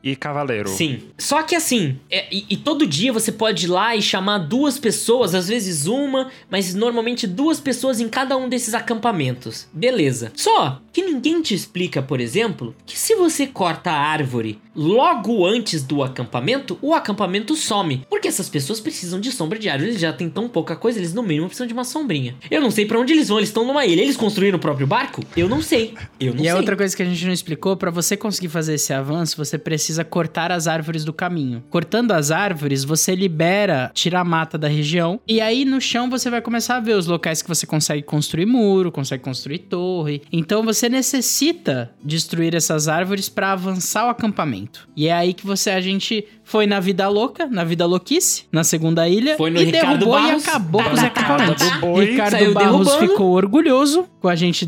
[0.05, 0.69] e cavaleiro.
[0.69, 0.99] Sim.
[1.19, 4.79] Só que assim, é- e, e todo dia você pode ir lá e chamar duas
[4.79, 9.67] pessoas, às vezes uma, mas normalmente duas pessoas em cada um desses acampamentos.
[9.73, 10.31] Beleza.
[10.37, 15.83] Só que ninguém te explica, por exemplo, que se você corta a árvore logo antes
[15.83, 18.05] do acampamento, o acampamento some.
[18.11, 21.15] Porque essas pessoas precisam de sombra de árvore, eles já têm tão pouca coisa, eles
[21.15, 22.35] no mínimo precisam de uma sombrinha.
[22.51, 24.87] Eu não sei pra onde eles vão, eles estão numa ilha, eles construíram o próprio
[24.87, 25.23] barco?
[25.37, 25.95] Eu não sei.
[26.21, 26.49] Eu não E sei.
[26.51, 29.57] a outra coisa que a gente não explicou, pra você conseguir fazer esse avanço, você
[29.57, 31.63] precisa cortar as árvores do caminho.
[31.69, 36.31] Cortando as árvores, você libera, tira a mata da região, e aí no chão você
[36.31, 40.23] vai começar a ver os locais que você consegue construir muro, consegue construir torre.
[40.33, 44.89] Então você necessita destruir essas árvores pra avançar o acampamento.
[44.97, 48.63] E é aí que você a gente foi na vida louca, na vida louquice, na
[48.63, 50.45] segunda ilha Foi no e Ricardo derrubou Barros.
[50.45, 51.69] e acabou Tá, com os tá, acampamentos.
[51.69, 51.79] tá.
[51.79, 52.05] Boi.
[52.05, 53.11] Ricardo Saiu Barros derrubando.
[53.13, 54.67] ficou orgulhoso com a gente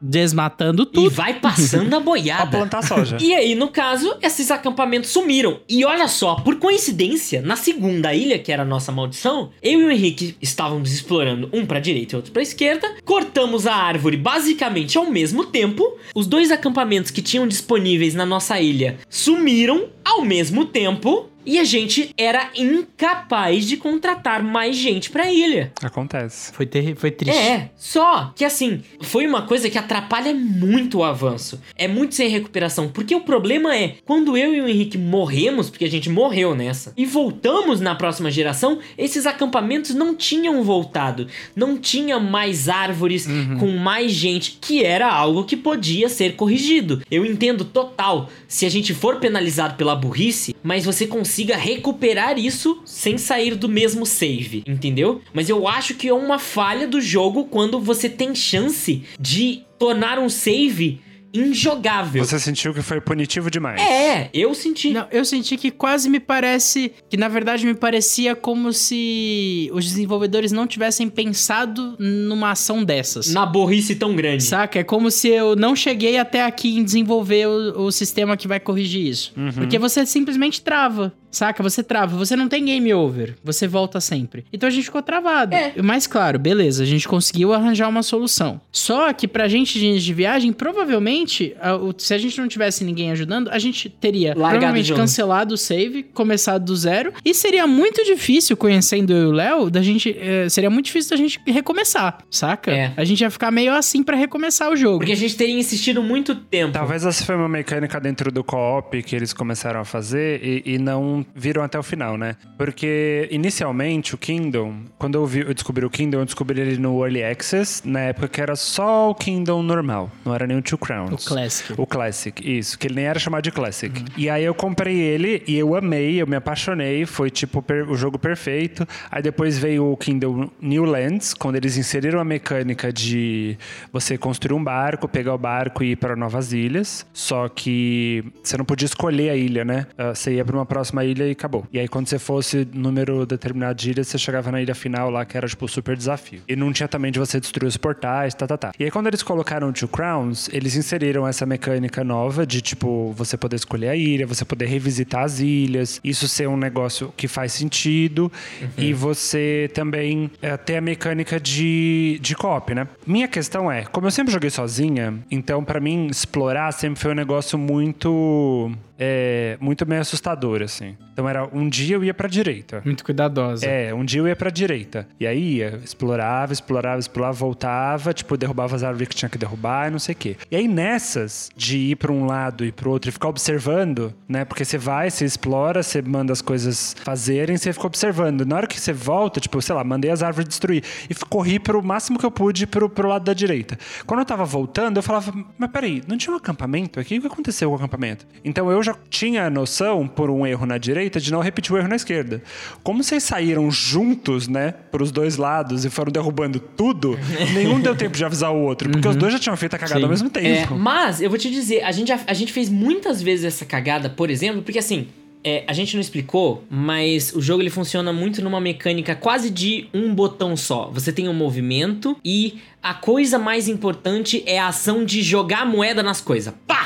[0.00, 1.10] desmatando E tudo.
[1.10, 2.56] vai passando a Pra boiada.
[2.58, 3.16] plantar soja.
[3.20, 5.60] E aí, no caso, esses acampamentos sumiram.
[5.68, 9.84] E olha só, por coincidência, na segunda ilha, que era a nossa maldição, eu e
[9.84, 12.88] o Henrique estávamos explorando um pra direita e outro pra esquerda.
[13.04, 15.96] Cortamos a árvore basicamente ao mesmo tempo.
[16.14, 21.01] Os dois acampamentos que tinham disponíveis na nossa ilha sumiram ao mesmo tempo.
[21.02, 25.72] d'impôts E a gente era incapaz de contratar mais gente pra ilha.
[25.82, 26.52] Acontece.
[26.52, 27.36] Foi, terri- foi triste.
[27.38, 31.60] É, só que assim, foi uma coisa que atrapalha muito o avanço.
[31.76, 32.88] É muito sem recuperação.
[32.88, 36.92] Porque o problema é, quando eu e o Henrique morremos, porque a gente morreu nessa,
[36.96, 41.26] e voltamos na próxima geração, esses acampamentos não tinham voltado.
[41.56, 43.26] Não tinha mais árvores
[43.58, 47.02] com mais gente, que era algo que podia ser corrigido.
[47.10, 52.82] Eu entendo total se a gente for penalizado pela burrice, mas você consiga recuperar isso
[52.84, 55.22] sem sair do mesmo save, entendeu?
[55.32, 60.18] Mas eu acho que é uma falha do jogo quando você tem chance de tornar
[60.18, 61.00] um save
[61.34, 62.22] injogável.
[62.22, 63.80] Você sentiu que foi punitivo demais.
[63.80, 64.90] É, eu senti.
[64.90, 66.92] Não, eu senti que quase me parece.
[67.08, 73.32] Que na verdade me parecia como se os desenvolvedores não tivessem pensado numa ação dessas.
[73.32, 74.42] Na burrice tão grande.
[74.44, 74.80] Saca?
[74.80, 78.60] É como se eu não cheguei até aqui em desenvolver o, o sistema que vai
[78.60, 79.32] corrigir isso.
[79.54, 81.14] Porque você simplesmente trava.
[81.32, 81.62] Saca?
[81.62, 82.16] Você trava.
[82.16, 83.34] Você não tem game over.
[83.42, 84.44] Você volta sempre.
[84.52, 85.54] Então a gente ficou travado.
[85.54, 85.72] É.
[85.82, 86.82] Mas claro, beleza.
[86.82, 88.60] A gente conseguiu arranjar uma solução.
[88.70, 92.84] Só que pra gente de, de viagem, provavelmente, a- o- se a gente não tivesse
[92.84, 97.12] ninguém ajudando, a gente teria Largado provavelmente cancelado o save, começado do zero.
[97.24, 100.14] E seria muito difícil, conhecendo eu e o Léo, da gente.
[100.18, 102.70] eh, seria muito difícil da gente recomeçar, saca?
[102.70, 102.92] É.
[102.96, 104.98] A gente ia ficar meio assim pra recomeçar o jogo.
[104.98, 106.72] Porque a gente teria insistido muito tempo.
[106.72, 110.78] Talvez essa foi uma mecânica dentro do co-op que eles começaram a fazer e, e
[110.78, 112.36] não viram até o final, né?
[112.58, 117.02] Porque inicialmente o Kingdom, quando eu, vi, eu descobri o Kingdom, eu descobri ele no
[117.04, 120.78] Early Access, na época que era só o Kingdom normal, não era nem o Two
[120.78, 121.24] Crowns.
[121.24, 121.74] O Classic.
[121.80, 124.04] O Classic, isso, que ele nem era chamado de Classic.
[124.16, 128.18] E aí eu comprei ele e eu amei, eu me apaixonei, foi tipo o jogo
[128.18, 128.86] perfeito.
[129.10, 133.56] Aí depois veio o Kingdom New Lands, quando eles inseriram a mecânica de
[133.92, 137.06] você construir um barco, pegar o barco e ir para novas ilhas.
[137.12, 139.86] Só que você não podia escolher a ilha, né?
[139.98, 141.66] Ah, Você ia para uma próxima ilha e acabou.
[141.72, 145.24] E aí quando você fosse número determinado de ilhas, você chegava na ilha final lá,
[145.24, 146.40] que era tipo o super desafio.
[146.48, 148.72] E não tinha também de você destruir os portais, tá, tá, tá.
[148.78, 153.12] E aí quando eles colocaram o Two Crowns, eles inseriram essa mecânica nova de tipo
[153.12, 157.28] você poder escolher a ilha, você poder revisitar as ilhas, isso ser um negócio que
[157.28, 158.30] faz sentido
[158.76, 162.86] e você também é, ter a mecânica de, de co-op, né?
[163.06, 167.14] Minha questão é, como eu sempre joguei sozinha, então pra mim explorar sempre foi um
[167.14, 168.70] negócio muito
[169.04, 170.96] é, muito meio assustador assim.
[171.12, 172.80] Então era um dia eu ia pra direita.
[172.84, 173.66] Muito cuidadosa.
[173.66, 175.08] É, um dia eu ia pra direita.
[175.18, 179.88] E aí ia, explorava, explorava, explorava, voltava, tipo, derrubava as árvores que tinha que derrubar
[179.88, 180.36] e não sei o quê.
[180.48, 184.44] E aí nessas de ir pra um lado e pro outro e ficar observando, né?
[184.44, 188.46] Porque você vai, você explora, você manda as coisas fazerem, você fica observando.
[188.46, 191.82] Na hora que você volta, tipo, sei lá, mandei as árvores destruir e corri pro
[191.82, 193.76] máximo que eu pude pro, pro lado da direita.
[194.06, 197.18] Quando eu tava voltando, eu falava, mas peraí, não tinha um acampamento aqui?
[197.18, 198.26] O que aconteceu com o acampamento?
[198.44, 201.78] Então eu já tinha a noção, por um erro na direita, de não repetir o
[201.78, 202.42] erro na esquerda.
[202.82, 207.18] Como vocês saíram juntos, né, pros dois lados e foram derrubando tudo,
[207.54, 209.98] nenhum deu tempo de avisar o outro, porque os dois já tinham feito a cagada
[210.00, 210.04] Sim.
[210.04, 210.76] ao mesmo É, tempo.
[210.76, 214.08] mas eu vou te dizer, a gente, já- a gente fez muitas vezes essa cagada,
[214.10, 215.08] por exemplo, porque assim,
[215.44, 219.88] é, a gente não explicou, mas o jogo ele funciona muito numa mecânica quase de
[219.92, 220.90] um botão só.
[220.92, 225.66] Você tem um movimento e a coisa mais importante é a ação de jogar a
[225.66, 226.52] moeda nas coisas.
[226.66, 226.82] Pá!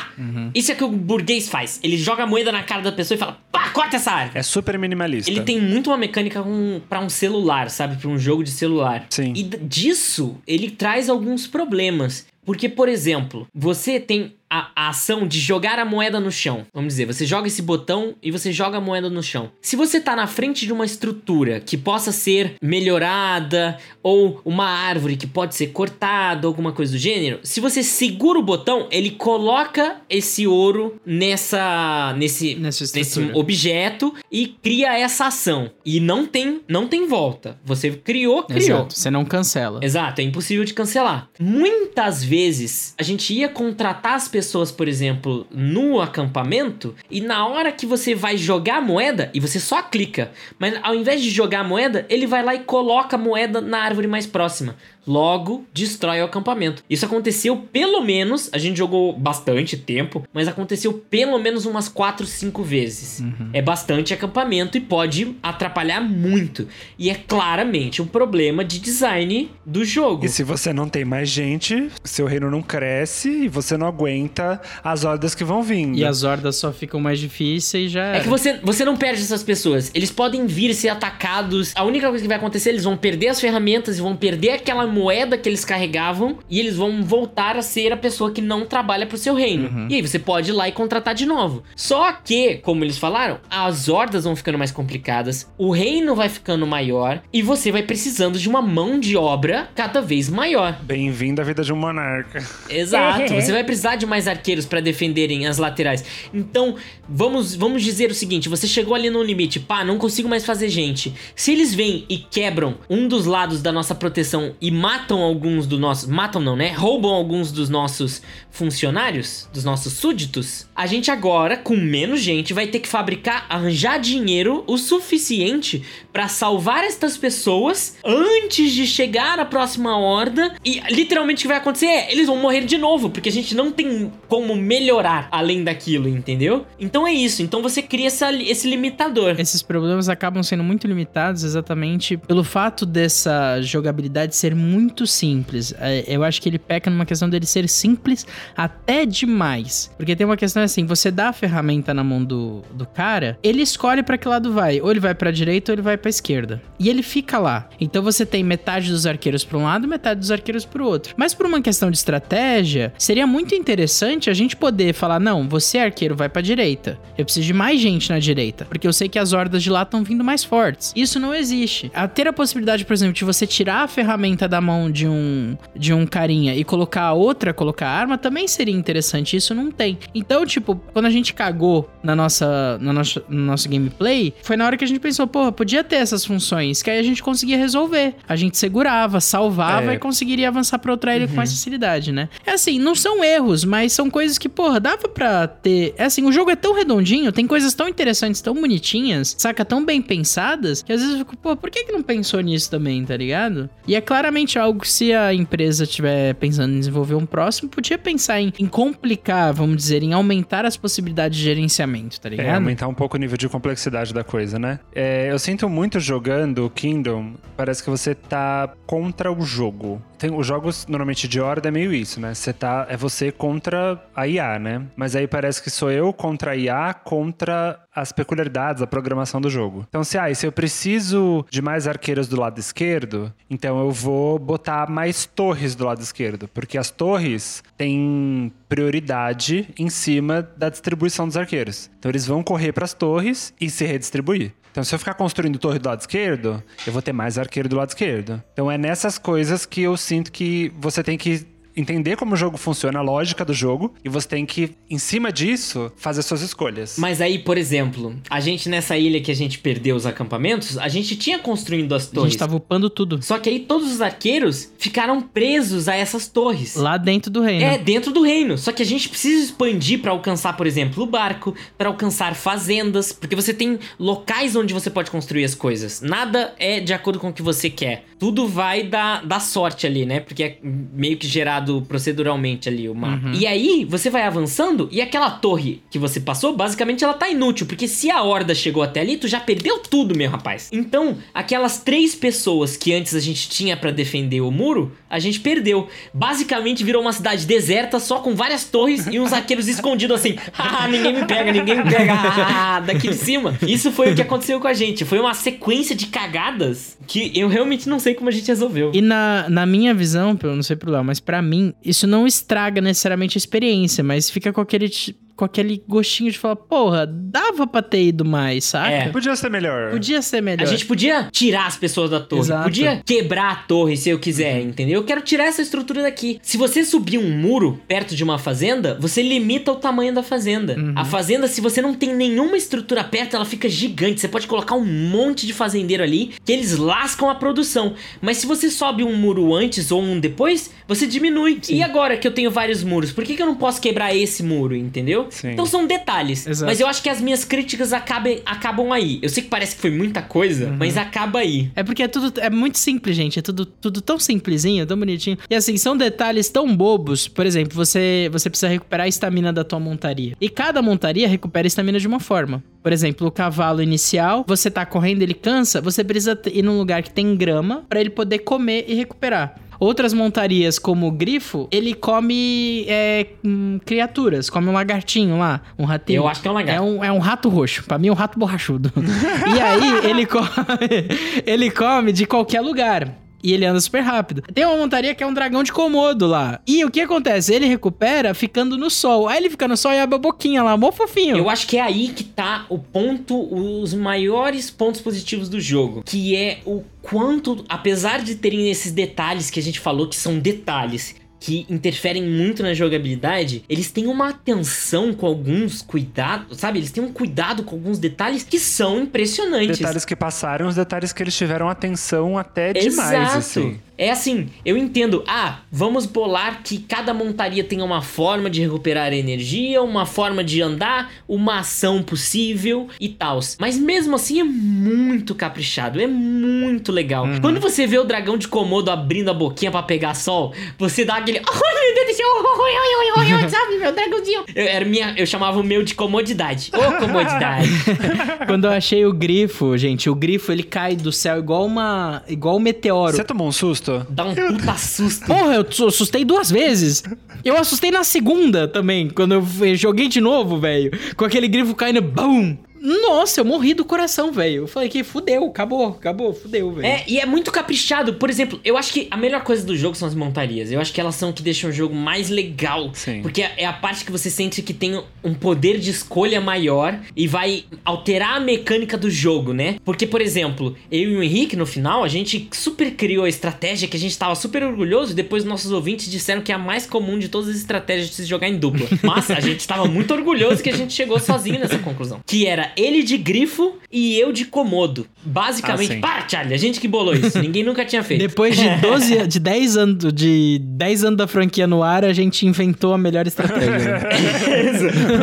[0.55, 1.79] Isso é que o burguês faz.
[1.83, 4.39] Ele joga a moeda na cara da pessoa e fala, pá, corta essa árvore.
[4.39, 5.31] É super minimalista.
[5.31, 7.97] Ele tem muito uma mecânica com, pra um celular, sabe?
[7.97, 9.07] Pra um jogo de celular.
[9.11, 9.33] Sim.
[9.37, 12.27] E disso, ele traz alguns problemas.
[12.47, 16.67] Porque, por exemplo, você tem a, a, ação de jogar a moeda no chão.
[16.73, 19.51] Vamos dizer, você joga esse botão e você joga a moeda no chão.
[19.61, 25.17] Se você tá na frente de uma estrutura que possa ser melhorada ou uma árvore
[25.17, 29.97] que pode ser cortada, alguma coisa do gênero, se você segura o botão, ele coloca
[30.09, 35.71] esse ouro nessa nesse nesse objeto e cria essa ação.
[35.85, 37.59] E não tem não tem volta.
[37.65, 38.81] Você criou, criou.
[38.81, 39.81] Exato, você não cancela.
[39.83, 41.29] Exato, é impossível de cancelar.
[41.39, 44.36] Muitas vezes a gente ia contratar as pessoas,
[44.73, 49.59] por exemplo, no acampamento e na hora que você vai jogar a moeda e você
[49.61, 53.19] só clica, mas ao invés de jogar a moeda, ele vai lá e coloca a
[53.19, 54.77] moeda na árvore mais próxima.
[55.07, 56.83] Logo, destrói o acampamento.
[56.89, 62.27] Isso aconteceu pelo menos, a gente jogou bastante tempo, mas aconteceu pelo menos umas 4,
[62.27, 63.21] 5 vezes.
[63.21, 63.51] Uhum.
[63.53, 66.67] É bastante acampamento e pode atrapalhar muito.
[66.99, 70.27] E é claramente um problema de design do jogo.
[70.27, 74.61] E se você não tem mais gente, seu reino não cresce e você não aguenta
[74.83, 75.97] as hordas que vão vindo.
[75.97, 78.17] E as hordas só ficam mais difíceis e já.
[78.17, 79.91] É que você, você não perde essas pessoas.
[79.95, 81.73] Eles podem vir ser atacados.
[81.75, 84.87] A única coisa que vai acontecer, eles vão perder as ferramentas e vão perder aquela
[84.97, 89.07] moeda que eles carregavam e eles vão voltar a ser a pessoa que não trabalha
[89.07, 89.69] pro seu reino.
[89.69, 89.89] Uhum.
[89.91, 91.63] E aí você pode ir lá e contratar de novo.
[91.77, 96.67] Só que, como eles falaram, as hordas vão ficando mais complicadas, o reino vai ficando
[96.67, 100.79] maior e você vai precisando de uma mão de obra cada vez maior.
[100.83, 102.43] Bem-vindo à vida de um monarca.
[102.71, 103.35] Exato.
[103.35, 106.05] você vai precisar de mais arqueiros para defenderem as laterais.
[106.33, 106.77] Então,
[107.09, 110.69] vamos, vamos dizer o seguinte: você chegou ali no limite, pá, não consigo mais fazer
[110.69, 111.15] gente.
[111.35, 115.81] Se eles vêm e quebram um dos lados da nossa proteção e matam alguns dos
[115.81, 116.09] nossos.
[116.09, 116.69] Matam não, né?
[116.71, 118.23] Roubam alguns dos nossos
[118.53, 120.69] funcionários, dos nossos súditos.
[120.77, 126.29] A gente agora, com menos gente, vai ter que fabricar, arranjar dinheiro o suficiente para
[126.29, 130.55] salvar estas pessoas antes de chegar à próxima horda.
[130.65, 133.57] E literalmente o que vai acontecer é, eles vão morrer de novo, porque a gente
[133.57, 136.65] não tem como melhorar além daquilo, entendeu?
[136.79, 137.43] Então é isso.
[137.43, 139.35] Então você cria essa, esse limitador.
[139.37, 145.75] Esses problemas acabam sendo muito limitados exatamente pelo fato dessa jogabilidade ser muito muito simples.
[145.79, 149.91] É, eu acho que ele peca numa questão dele ser simples até demais.
[149.97, 153.63] Porque tem uma questão assim: você dá a ferramenta na mão do, do cara, ele
[153.63, 154.81] escolhe para que lado vai.
[154.81, 156.61] Ou ele vai pra direita ou ele vai pra esquerda.
[156.79, 157.69] E ele fica lá.
[157.81, 161.15] Então você tem metade dos arqueiros pra um lado metade dos arqueiros pro outro.
[161.17, 165.79] Mas por uma questão de estratégia, seria muito interessante a gente poder falar: não, você
[165.79, 166.99] arqueiro vai pra direita.
[167.17, 168.67] Eu preciso de mais gente na direita.
[168.67, 170.93] Porque eu sei que as hordas de lá estão vindo mais fortes.
[170.95, 171.91] Isso não existe.
[171.95, 175.57] A ter a possibilidade, por exemplo, de você tirar a ferramenta da mão de um
[175.75, 179.37] de um carinha e colocar a outra, colocar a arma, também seria interessante.
[179.37, 179.99] Isso não tem.
[180.15, 184.65] Então, tipo, quando a gente cagou na nossa, na nossa, no nosso gameplay, foi na
[184.65, 187.57] hora que a gente pensou, porra, podia ter essas funções, que aí a gente conseguia
[187.57, 188.15] resolver.
[188.29, 189.95] A gente segurava, salvava é.
[189.95, 191.31] e conseguiria avançar pra outra ilha uhum.
[191.31, 192.29] com mais facilidade, né?
[192.45, 195.95] É assim, não são erros, mas são coisas que, porra, dava pra ter.
[195.97, 199.65] É assim, o jogo é tão redondinho, tem coisas tão interessantes, tão bonitinhas, saca?
[199.65, 202.71] Tão bem pensadas, que às vezes eu fico, pô, por que, que não pensou nisso
[202.71, 203.69] também, tá ligado?
[203.87, 207.99] E é claramente algo que se a empresa estiver pensando em desenvolver um próximo, podia
[207.99, 212.47] pensar em, em, complicar, vamos dizer, em aumentar as possibilidades de gerenciamento, tá ligado?
[212.47, 214.79] É, aumentar um pouco o nível de complexidade da coisa, né?
[214.95, 220.01] É, eu sinto muito jogando Kingdom, parece que você tá contra o jogo.
[220.19, 222.35] Tem, os jogos normalmente de horda é meio isso, né?
[222.35, 224.83] Você tá, é você contra a IA, né?
[224.97, 229.49] Mas aí parece que sou eu contra a IA contra as peculiaridades, a programação do
[229.49, 229.87] jogo.
[229.89, 234.39] Então, se, ah, se eu preciso de mais arqueiros do lado esquerdo, então eu vou
[234.39, 241.27] botar mais torres do lado esquerdo, porque as torres têm prioridade em cima da distribuição
[241.27, 241.91] dos arqueiros.
[241.99, 244.53] Então, eles vão correr para as torres e se redistribuir.
[244.77, 247.77] Então, se eu ficar construindo torre do lado esquerdo, eu vou ter mais arqueiro do
[247.77, 248.43] lado esquerdo.
[248.53, 252.57] Então, é nessas coisas que eu sinto que você tem que entender como o jogo
[252.57, 256.97] funciona, a lógica do jogo, e você tem que, em cima disso, fazer suas escolhas.
[256.99, 260.89] Mas aí, por exemplo, a gente nessa ilha que a gente perdeu os acampamentos, a
[260.89, 262.29] gente tinha construindo as torres.
[262.29, 263.23] A gente tava upando tudo.
[263.23, 266.75] Só que aí todos os arqueiros ficaram presos a essas torres.
[266.77, 267.65] Lá dentro do reino.
[267.65, 268.57] É, dentro do reino.
[268.57, 273.13] Só que a gente precisa expandir para alcançar, por exemplo, o barco, para alcançar fazendas,
[273.13, 276.01] porque você tem locais onde você pode construir as coisas.
[276.01, 278.05] Nada é de acordo com o que você quer.
[278.19, 280.21] Tudo vai da, da sorte ali, né?
[280.21, 283.27] Porque é meio que gerado proceduralmente ali o mapa.
[283.27, 283.35] Uhum.
[283.35, 287.67] E aí, você vai avançando e aquela torre que você passou, basicamente ela tá inútil,
[287.67, 290.71] porque se a horda chegou até ali, tu já perdeu tudo, meu rapaz.
[290.73, 295.41] Então, aquelas três pessoas que antes a gente tinha para defender o muro, a gente
[295.41, 295.89] perdeu.
[296.13, 300.37] Basicamente virou uma cidade deserta, só com várias torres e uns arqueiros escondidos assim.
[300.59, 302.13] Ah, ninguém me pega, ninguém me pega.
[302.49, 303.57] Ah, daqui de cima.
[303.63, 305.05] Isso foi o que aconteceu com a gente.
[305.05, 308.91] Foi uma sequência de cagadas que eu realmente não sei como a gente resolveu.
[308.95, 312.27] E na, na minha visão, eu não sei pro Léo, mas pra mim, isso não
[312.27, 314.89] estraga necessariamente a experiência, mas fica com aquele
[315.37, 318.91] com aquele gostinho de falar, porra, dava pra ter ido mais, saca?
[318.91, 319.09] É.
[319.11, 319.91] Podia ser melhor.
[319.91, 320.63] Podia ser melhor.
[320.63, 322.41] A gente podia tirar as pessoas da torre.
[322.41, 322.65] Exato.
[322.65, 325.01] Podia quebrar a torre se eu quiser, entendeu?
[325.01, 326.39] Eu quero tirar essa estrutura daqui.
[326.43, 330.77] Se você subir um muro perto de uma fazenda, você limita o tamanho da fazenda.
[330.95, 334.21] A fazenda, se você não tem nenhuma estrutura perto, ela fica gigante.
[334.21, 337.95] Você pode colocar um monte de fazendeiro ali que eles lascam a produção.
[338.23, 341.61] Mas se você sobe um muro antes ou um depois, você diminui.
[341.69, 344.43] E agora que eu tenho vários muros, por que, que eu não posso quebrar esse
[344.43, 345.26] muro, entendeu?
[345.31, 345.51] Sim.
[345.51, 346.47] Então são detalhes.
[346.47, 346.67] Exato.
[346.67, 349.19] Mas eu acho que as minhas críticas acabem, acabam aí.
[349.23, 351.71] Eu sei que parece que foi muita coisa, mas acaba aí.
[351.75, 353.39] É porque é tudo é muito simples, gente.
[353.39, 355.39] É tudo, tudo tão simplesinho, tão bonitinho.
[355.49, 357.29] E assim, são detalhes tão bobos.
[357.29, 360.37] Por exemplo, você, você precisa recuperar a estamina da tua montaria.
[360.41, 362.63] E cada montaria recupera a estamina de uma forma.
[362.83, 367.03] Por exemplo, o cavalo inicial, você tá correndo, ele cansa, você precisa ir num lugar
[367.03, 369.57] que tem grama pra ele poder comer e recuperar.
[369.79, 375.85] Outras montarias, como o grifo, ele come é, hum, criaturas, come um lagartinho lá, um
[375.85, 376.19] ratinho.
[376.19, 376.83] Eu acho que é um lagarto.
[376.83, 377.85] É um, é um rato roxo.
[377.85, 378.93] Pra mim é um rato borrachudo.
[379.55, 380.49] e aí, ele come,
[381.45, 383.26] ele come de qualquer lugar.
[383.47, 384.43] E ele anda super rápido.
[384.53, 386.61] Tem uma montaria que é um dragão de comodo lá.
[386.67, 387.55] E o que acontece?
[387.55, 389.29] Ele recupera ficando no sol.
[389.29, 391.37] Aí ele fica no sol e abre a boquinha lá, mó fofinho.
[391.37, 396.03] Eu acho que é aí que tá o ponto, os maiores pontos positivos do jogo.
[396.05, 400.41] Que é o quanto, apesar de terem esses detalhes que a gente falou que são
[400.41, 401.15] detalhes.
[401.47, 406.81] Que interferem muito na jogabilidade, eles têm uma atenção com alguns cuidados, sabe?
[406.81, 409.79] Eles têm um cuidado com alguns detalhes que são impressionantes.
[409.79, 413.39] Detalhes que passaram, os detalhes que eles tiveram atenção até demais, Exato.
[413.39, 413.81] assim.
[413.99, 415.25] É assim, eu entendo.
[415.27, 420.61] Ah, vamos bolar que cada montaria tenha uma forma de recuperar energia, uma forma de
[420.61, 423.41] andar, uma ação possível e tal.
[423.59, 427.25] Mas mesmo assim é muito caprichado, é muito legal.
[427.25, 427.41] Uhum.
[427.41, 431.17] Quando você vê o dragão de Komodo abrindo a boquinha pra pegar sol, você dá
[431.17, 431.36] aquele.
[431.45, 432.27] Ai, meu Deus do céu!
[432.57, 434.45] Oi, oi, oi, oi, oi, sabe, meu dragãozinho?
[434.55, 436.71] Eu, era minha, eu chamava o meu de comodidade.
[436.75, 437.69] Ô, comodidade.
[438.47, 442.23] Quando eu achei o grifo, gente, o grifo ele cai do céu igual uma.
[442.29, 443.17] igual um meteoro.
[443.17, 444.07] Você tomou um susto?
[444.11, 445.27] Dá um puta susto.
[445.27, 447.03] Porra, eu assustei duas vezes.
[447.45, 450.91] Eu assustei na segunda também, quando eu joguei de novo, velho.
[451.17, 452.59] Com aquele grifo caindo, BUM!
[452.81, 454.63] Nossa, eu morri do coração, velho.
[454.63, 456.87] Eu falei que fudeu, acabou, acabou, fudeu, velho.
[456.87, 458.15] É, e é muito caprichado.
[458.15, 460.71] Por exemplo, eu acho que a melhor coisa do jogo são as montarias.
[460.71, 462.91] Eu acho que elas são o que deixam o jogo mais legal.
[462.95, 463.23] Sim.
[463.23, 467.27] Porque é a parte que você sente que tem um poder de escolha maior e
[467.27, 469.77] vai alterar a mecânica do jogo, né?
[469.85, 473.89] Porque, por exemplo, eu e o Henrique, no final, a gente super criou a estratégia
[473.89, 475.13] que a gente tava super orgulhoso.
[475.13, 478.15] E depois nossos ouvintes disseram que é a mais comum de todas as estratégias de
[478.15, 478.87] se jogar em dupla.
[479.03, 482.21] Mas a gente tava muito orgulhoso que a gente chegou sozinho nessa conclusão.
[482.27, 485.07] Que era ele de grifo e eu de comodo.
[485.25, 487.39] Basicamente, Ah, para, Charlie, a gente que bolou isso.
[487.41, 488.21] Ninguém nunca tinha feito.
[488.21, 492.47] Depois de 12, de 10 anos, de 10 anos da franquia no ar, a gente
[492.47, 493.99] inventou a melhor estratégia.
[493.99, 494.01] né?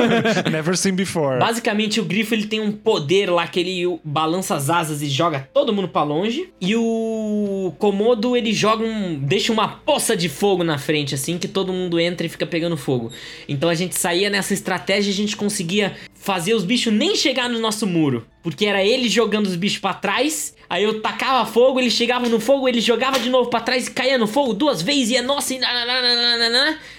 [0.51, 1.39] Never seen before.
[1.39, 5.49] Basicamente, o grifo ele tem um poder lá que ele balança as asas e joga
[5.53, 6.49] todo mundo pra longe.
[6.59, 9.15] E o Komodo ele joga um.
[9.19, 12.77] deixa uma poça de fogo na frente, assim, que todo mundo entra e fica pegando
[12.77, 13.11] fogo.
[13.47, 17.49] Então a gente saía nessa estratégia e a gente conseguia fazer os bichos nem chegar
[17.49, 18.25] no nosso muro.
[18.41, 20.55] Porque era ele jogando os bichos pra trás.
[20.69, 23.91] Aí eu tacava fogo, ele chegava no fogo, ele jogava de novo pra trás e
[23.91, 25.11] caía no fogo duas vezes.
[25.11, 25.59] E é nossa, e,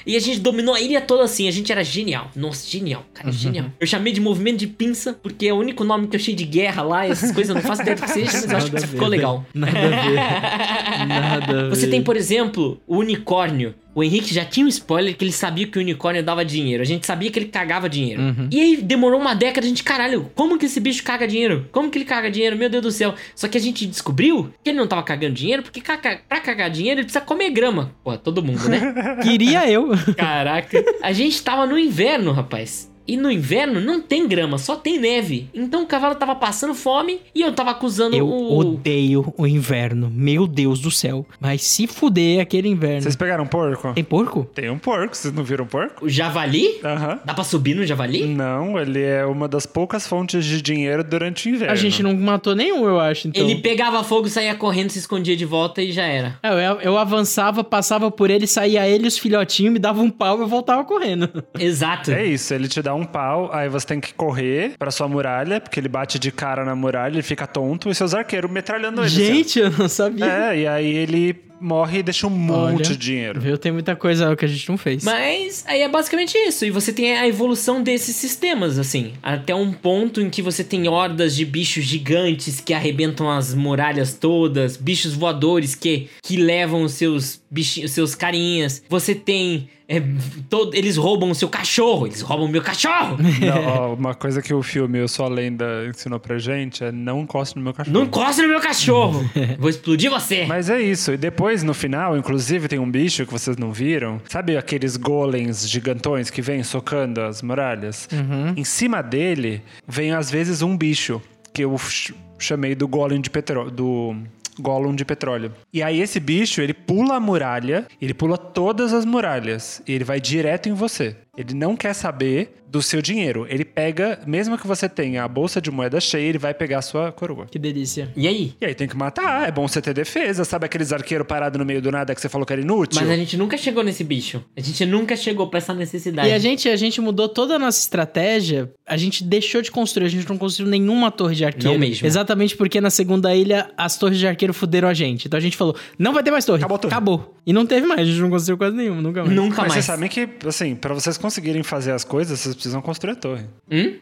[0.07, 1.49] e a gente dominou a ilha toda assim.
[1.49, 2.31] A gente era genial.
[2.37, 3.67] Nossa, genial, cara, genial.
[3.81, 6.45] Eu chamei de movimento de pinça, porque é o único nome que eu achei de
[6.45, 7.07] guerra lá.
[7.07, 9.45] Essas coisas eu não faço ideia do que seja, mas eu acho que ficou legal.
[9.55, 10.15] Nada a ver.
[11.07, 11.91] Nada a Você ver.
[11.93, 13.75] tem, por exemplo, o unicórnio.
[13.95, 16.83] O Henrique já tinha um spoiler que ele sabia que o unicórnio dava dinheiro.
[16.83, 18.21] A gente sabia que ele cagava dinheiro.
[18.23, 18.49] Uhum.
[18.51, 21.69] E aí demorou uma década, a gente, caralho, como que esse bicho caga dinheiro?
[21.71, 22.57] Como que ele caga dinheiro?
[22.57, 23.15] Meu Deus do céu.
[23.37, 26.71] Só que a gente descobriu que ele não tava cagando dinheiro, porque caca- pra cagar
[26.71, 27.93] dinheiro ele precisa comer grama.
[28.03, 29.19] Pô, todo mundo, né?
[29.23, 29.91] Queria eu.
[30.17, 30.83] Caraca.
[31.03, 32.91] A gente tava no inverno, rapaz.
[33.07, 35.49] E no inverno não tem grama, só tem neve.
[35.55, 38.57] Então o cavalo tava passando fome e eu tava acusando Eu o.
[38.59, 40.11] odeio o inverno.
[40.13, 41.27] Meu Deus do céu.
[41.41, 43.03] Mas se fuder aquele inverno.
[43.03, 43.93] Vocês pegaram um porco?
[43.95, 44.49] Tem porco?
[44.55, 46.07] Tem um porco, vocês não viram um porco?
[46.07, 46.81] O javali?
[46.85, 47.21] Aham.
[47.25, 48.25] Dá pra subir no javali?
[48.27, 51.73] Não, ele é uma das poucas fontes de dinheiro durante o inverno.
[51.73, 53.29] A gente não matou nenhum, eu acho.
[53.29, 53.43] Então.
[53.43, 56.39] Ele pegava fogo, saía correndo, se escondia de volta e já era.
[56.43, 60.11] É, Eu, eu avançava, passava por ele, saía ele e os filhotinhos, me dava um
[60.11, 61.45] pau e eu voltava correndo.
[61.59, 62.11] Exato.
[62.11, 65.61] É isso, ele te dá um pau, aí você tem que correr pra sua muralha,
[65.61, 69.07] porque ele bate de cara na muralha, ele fica tonto, e seus arqueiros metralhando ele.
[69.07, 69.25] assim.
[69.25, 70.27] Gente, eu não sabia.
[70.27, 72.85] É, e aí ele morre e deixa um monte Olha.
[72.85, 73.41] de dinheiro.
[73.41, 73.57] Viu?
[73.57, 75.03] Tem muita coisa que a gente não fez.
[75.05, 76.65] Mas aí é basicamente isso.
[76.65, 79.13] E você tem a evolução desses sistemas, assim.
[79.23, 84.15] Até um ponto em que você tem hordas de bichos gigantes que arrebentam as muralhas
[84.15, 88.83] todas, bichos voadores que, que levam os seus bichinhos, seus carinhas.
[88.89, 89.69] Você tem.
[89.89, 90.03] é,
[90.49, 92.07] todo, eles roubam o seu cachorro.
[92.07, 93.17] Eles roubam o meu cachorro!
[93.41, 96.91] Não, ó, uma coisa que o filme Eu Sou a Lenda ensinou pra gente é
[96.91, 97.97] não encoste no meu cachorro.
[97.97, 99.31] Não encosta no meu cachorro!
[99.59, 100.47] Vou explodir você!
[100.47, 101.13] Mas é isso.
[101.13, 104.21] E depois, no final, inclusive, tem um bicho que vocês não viram.
[104.29, 108.09] Sabe aqueles golems gigantões que vêm socando as muralhas?
[108.57, 111.21] Em cima dele vem, às vezes, um bicho
[111.53, 113.71] que eu ch- chamei do golem de petróleo.
[113.71, 114.17] Do.
[114.57, 115.51] Gollum de petróleo.
[115.73, 120.05] E aí esse bicho, ele pula a muralha, ele pula todas as muralhas e ele
[120.05, 121.17] vai direto em você.
[121.37, 123.47] Ele não quer saber do seu dinheiro.
[123.49, 126.83] Ele pega, mesmo que você tenha a bolsa de moeda cheia, ele vai pegar a
[126.83, 127.47] sua coroa.
[127.47, 128.11] Que delícia.
[128.17, 128.53] E aí?
[128.61, 131.65] E aí tem que matar, é bom você ter defesa, sabe aqueles arqueiros parados no
[131.65, 133.01] meio do nada que você falou que era inútil?
[133.01, 134.43] Mas a gente nunca chegou nesse bicho.
[134.57, 136.29] A gente nunca chegou pra essa necessidade.
[136.29, 138.73] E a gente, a gente mudou toda a nossa estratégia.
[138.85, 140.07] A gente deixou de construir.
[140.07, 141.75] A gente não construiu nenhuma torre de arqueiro.
[141.75, 142.05] Não mesmo.
[142.05, 145.29] Exatamente porque na segunda ilha as torres de arqueiro fuderam a gente.
[145.29, 146.59] Então a gente falou: não vai ter mais torre.
[146.59, 146.93] Acabou a torre.
[146.93, 147.34] Acabou.
[147.47, 148.01] E não teve mais.
[148.01, 149.03] A gente não construiu quase nenhuma.
[149.03, 149.35] Nunca mais.
[149.35, 149.73] Nunca Mas mais.
[149.75, 153.45] vocês sabem que, assim, pra vocês conseguirem fazer as coisas, vocês precisam construir a torre.
[153.71, 153.95] Hum?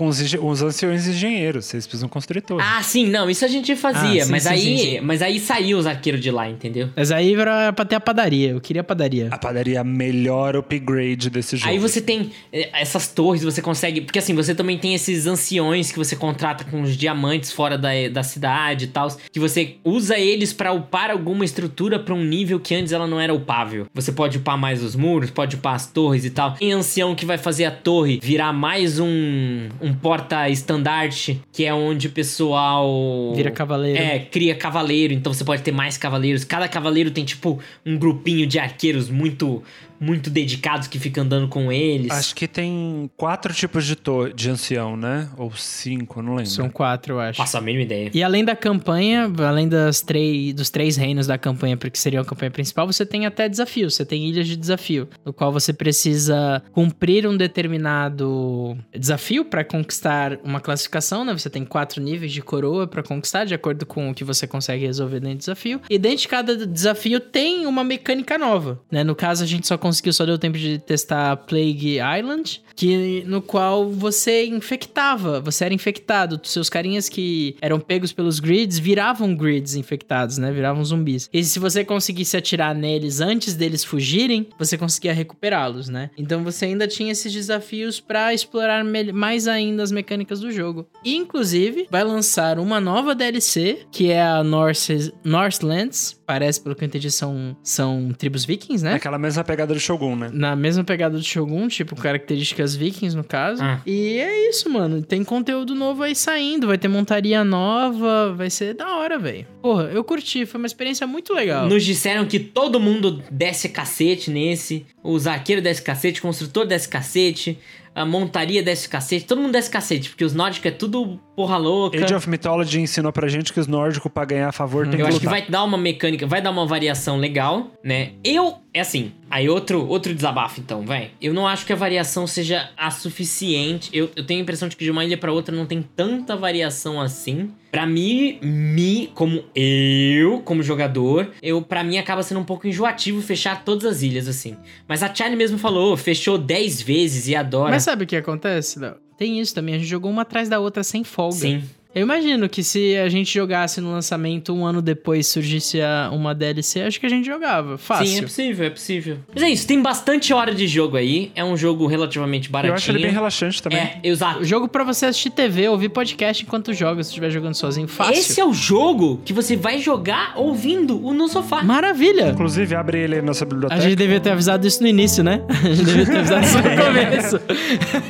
[0.00, 2.64] Com os, os anciões engenheiros, vocês precisam construir torre.
[2.66, 5.00] Ah, sim, não, isso a gente fazia, Ah, sim, mas, sim, aí, sim, sim.
[5.02, 6.88] mas aí saiu os arqueiros de lá, entendeu?
[6.96, 8.52] Mas aí era pra ter a padaria.
[8.52, 9.28] Eu queria a padaria.
[9.30, 11.70] A padaria é a melhor upgrade desse jogo.
[11.70, 14.00] Aí você tem eh, essas torres, você consegue.
[14.00, 17.90] Porque assim, você também tem esses anciões que você contrata com os diamantes fora da,
[18.10, 19.14] da cidade e tal.
[19.30, 23.20] Que você usa eles pra upar alguma estrutura pra um nível que antes ela não
[23.20, 23.86] era upável.
[23.92, 26.54] Você pode upar mais os muros, pode upar as torres e tal.
[26.54, 32.08] Tem ancião que vai fazer a torre virar mais um, um porta-estandarte, que é onde
[32.08, 33.32] o pessoal.
[33.34, 33.98] Vira cavaleiro.
[33.98, 36.44] É, cria cavaleiro, então você pode ter mais cavaleiros.
[36.44, 39.62] Cada cavaleiro tem, tipo, um grupinho de arqueiros muito,
[40.00, 42.10] muito dedicados que fica andando com eles.
[42.10, 45.28] Acho que tem quatro tipos de, to- de ancião, né?
[45.36, 46.50] Ou cinco, não lembro.
[46.50, 47.36] São quatro, eu acho.
[47.36, 48.10] Faço a mínima ideia.
[48.14, 52.24] E além da campanha, além das três, dos três reinos da campanha, porque seria a
[52.24, 53.94] campanha principal, você tem até desafios.
[53.94, 60.38] Você tem ilhas de desafio, no qual você precisa cumprir um determinado desafio para conquistar
[60.44, 61.32] uma classificação, né?
[61.36, 64.84] Você tem quatro níveis de coroa para conquistar, de acordo com o que você consegue
[64.86, 65.80] resolver dentro do desafio.
[65.88, 69.04] E dentro de cada desafio tem uma mecânica nova, né?
[69.04, 73.42] No caso, a gente só conseguiu, só deu tempo de testar Plague Island, que no
[73.42, 79.74] qual você infectava, você era infectado, seus carinhas que eram pegos pelos grids viravam grids
[79.74, 80.50] infectados, né?
[80.52, 81.28] Viravam zumbis.
[81.32, 86.10] E se você conseguisse atirar neles antes deles fugirem, você conseguia recuperá-los, né?
[86.16, 90.86] Então você ainda tinha esses desafios pra explorar mais ainda as mecânicas do jogo.
[91.04, 96.20] E, inclusive, vai lançar uma nova DLC, que é a Norse, Northlands.
[96.26, 98.94] Parece, pelo que eu entendi, são, são tribos vikings, né?
[98.94, 100.30] Aquela mesma pegada do Shogun, né?
[100.32, 103.62] Na mesma pegada do Shogun, tipo, características vikings, no caso.
[103.62, 103.80] Ah.
[103.86, 105.02] E é isso, mano.
[105.02, 109.46] Tem conteúdo novo aí saindo, vai ter montaria nova, vai ser da hora, velho.
[109.62, 111.68] Porra, eu curti, foi uma experiência muito legal.
[111.68, 114.86] Nos disseram que todo mundo desce cacete nesse.
[115.02, 117.58] Os arqueiros desce cacete, o construtor desce cacete,
[117.94, 122.02] a montaria desce cacete, todo mundo desce cacete, porque os nórdicos é tudo porra louca.
[122.02, 125.06] Age of Mythology ensinou pra gente que os nórdicos, pra ganhar a favor, tem Eu
[125.06, 128.12] que acho que vai dar uma mecânica, vai dar uma variação legal, né?
[128.22, 131.10] Eu, é assim, aí outro, outro desabafo então, vai.
[131.20, 133.90] Eu não acho que a variação seja a suficiente.
[133.92, 136.36] Eu, eu tenho a impressão de que de uma ilha pra outra não tem tanta
[136.36, 137.50] variação assim.
[137.70, 143.22] Pra mim, me, como eu, como jogador, eu para mim acaba sendo um pouco enjoativo
[143.22, 144.56] fechar todas as ilhas assim.
[144.88, 147.70] Mas a Charlie mesmo falou, fechou 10 vezes e adora.
[147.70, 148.96] Mas sabe o que acontece, Léo?
[149.16, 151.36] Tem isso também, a gente jogou uma atrás da outra sem folga.
[151.36, 151.62] Sim.
[151.92, 156.32] Eu imagino que se a gente jogasse no lançamento um ano depois surgisse a- uma
[156.32, 157.76] DLC, acho que a gente jogava.
[157.76, 158.06] Fácil.
[158.06, 159.16] Sim, é possível, é possível.
[159.34, 161.32] Mas é isso, tem bastante hora de jogo aí.
[161.34, 162.70] É um jogo relativamente baratinho.
[162.70, 163.78] Eu acho ele bem relaxante também.
[163.80, 164.38] É, exato.
[164.38, 167.88] O jogo pra você assistir TV, ouvir podcast enquanto joga, se estiver jogando sozinho.
[167.88, 168.14] Fácil.
[168.14, 171.60] Esse é o jogo que você vai jogar ouvindo o no sofá.
[171.64, 172.28] Maravilha!
[172.30, 173.80] Inclusive, abre ele aí na nossa A biblioteca.
[173.80, 175.42] gente devia ter avisado isso no início, né?
[175.50, 177.40] A gente devia ter avisado isso no começo.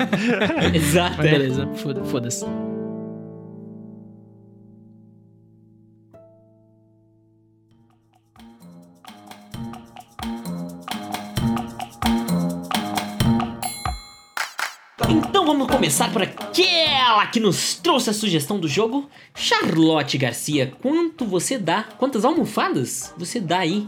[0.77, 1.23] Exato.
[1.23, 2.45] Beleza, foda- foda-se.
[15.29, 19.09] Então vamos começar por aquela que nos trouxe a sugestão do jogo.
[19.35, 21.85] Charlotte Garcia, quanto você dá?
[21.99, 23.87] Quantas almofadas você dá aí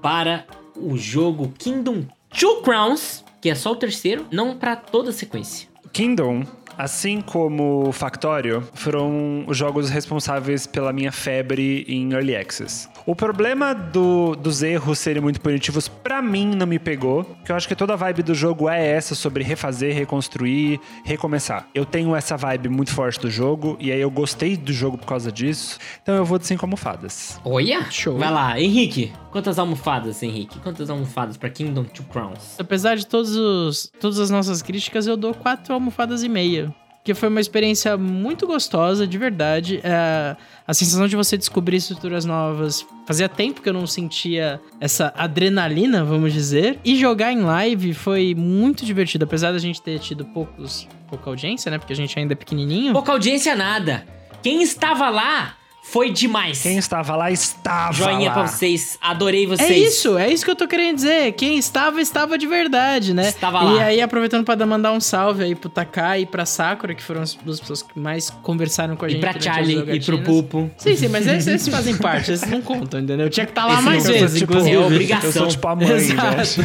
[0.00, 3.24] para o jogo Kingdom Two Crowns?
[3.40, 5.68] Que é só o terceiro, não para toda a sequência.
[5.92, 6.44] Kingdom
[6.76, 12.88] assim como Factório, foram os jogos responsáveis pela minha febre em Early Access.
[13.06, 17.22] O problema do- dos erros serem muito punitivos, pra mim, não me pegou.
[17.24, 21.68] Porque eu acho que toda a vibe do jogo é essa sobre refazer, reconstruir, recomeçar.
[21.74, 25.06] Eu tenho essa vibe muito forte do jogo, e aí eu gostei do jogo por
[25.06, 25.78] causa disso.
[26.02, 27.38] Então eu vou de cinco almofadas.
[27.44, 27.90] Olha!
[27.90, 28.16] Show.
[28.16, 29.12] Vai lá, Henrique.
[29.30, 30.58] Quantas almofadas, Henrique?
[30.60, 32.58] Quantas almofadas pra Kingdom Two Crowns?
[32.58, 36.74] Apesar de todos os, todas as nossas críticas, eu dou quatro almofadas e meia.
[37.04, 39.78] Que foi uma experiência muito gostosa, de verdade.
[39.84, 40.34] É,
[40.66, 42.86] a sensação de você descobrir estruturas novas.
[43.06, 46.80] Fazia tempo que eu não sentia essa adrenalina, vamos dizer.
[46.82, 49.26] E jogar em live foi muito divertido.
[49.26, 51.76] Apesar da gente ter tido poucos, pouca audiência, né?
[51.76, 52.94] Porque a gente ainda é pequenininho.
[52.94, 54.06] Pouca audiência, nada.
[54.42, 55.56] Quem estava lá
[55.86, 56.62] foi demais.
[56.62, 58.34] Quem estava lá estava Joinha lá.
[58.34, 58.98] pra vocês.
[59.00, 59.70] Adorei vocês.
[59.70, 61.32] É isso, é isso que eu tô querendo dizer.
[61.32, 63.28] Quem estava, estava de verdade, né?
[63.28, 63.82] Estava E lá.
[63.84, 67.20] aí, aproveitando pra dar- mandar um salve aí pro Takai e pra Sakura, que foram
[67.22, 69.20] as duas pessoas que mais conversaram com a E gente.
[69.20, 70.18] pra durante as Charlie e pro.
[70.22, 70.70] Pupo.
[70.78, 73.28] Sim, sim, mas esses, esses fazem parte, esses não contam, entendeu?
[73.28, 74.74] Tinha que estar lá Esse mais vezes, tipo, inclusive.
[74.76, 75.28] é obrigação.
[75.28, 75.94] Eu sou tipo a mãe, né?
[75.96, 76.60] Exato.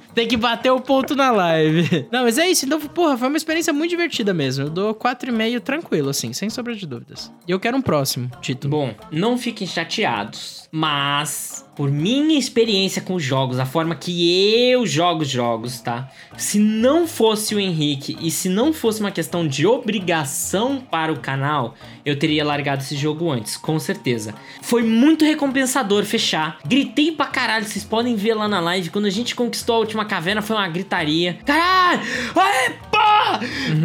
[0.16, 2.08] Tem que bater o ponto na live.
[2.10, 2.64] Não, mas é isso.
[2.64, 4.64] Então, porra, foi uma experiência muito divertida mesmo.
[4.64, 7.30] Eu dou 4,5 tranquilo, assim, sem sombra de dúvidas.
[7.46, 8.70] E eu quero um próximo título.
[8.70, 15.24] Bom, não fiquem chateados, mas por minha experiência com jogos, a forma que eu jogo
[15.24, 16.10] jogos, tá?
[16.36, 21.20] Se não fosse o Henrique e se não fosse uma questão de obrigação para o
[21.20, 21.74] canal,
[22.04, 24.34] eu teria largado esse jogo antes, com certeza.
[24.62, 26.58] Foi muito recompensador fechar.
[26.66, 28.90] Gritei pra caralho, vocês podem ver lá na live.
[28.90, 31.38] Quando a gente conquistou a última caverna, foi uma gritaria.
[31.44, 32.00] Caralho!
[32.34, 33.40] Aê, pá!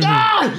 [0.05, 0.51] Ah!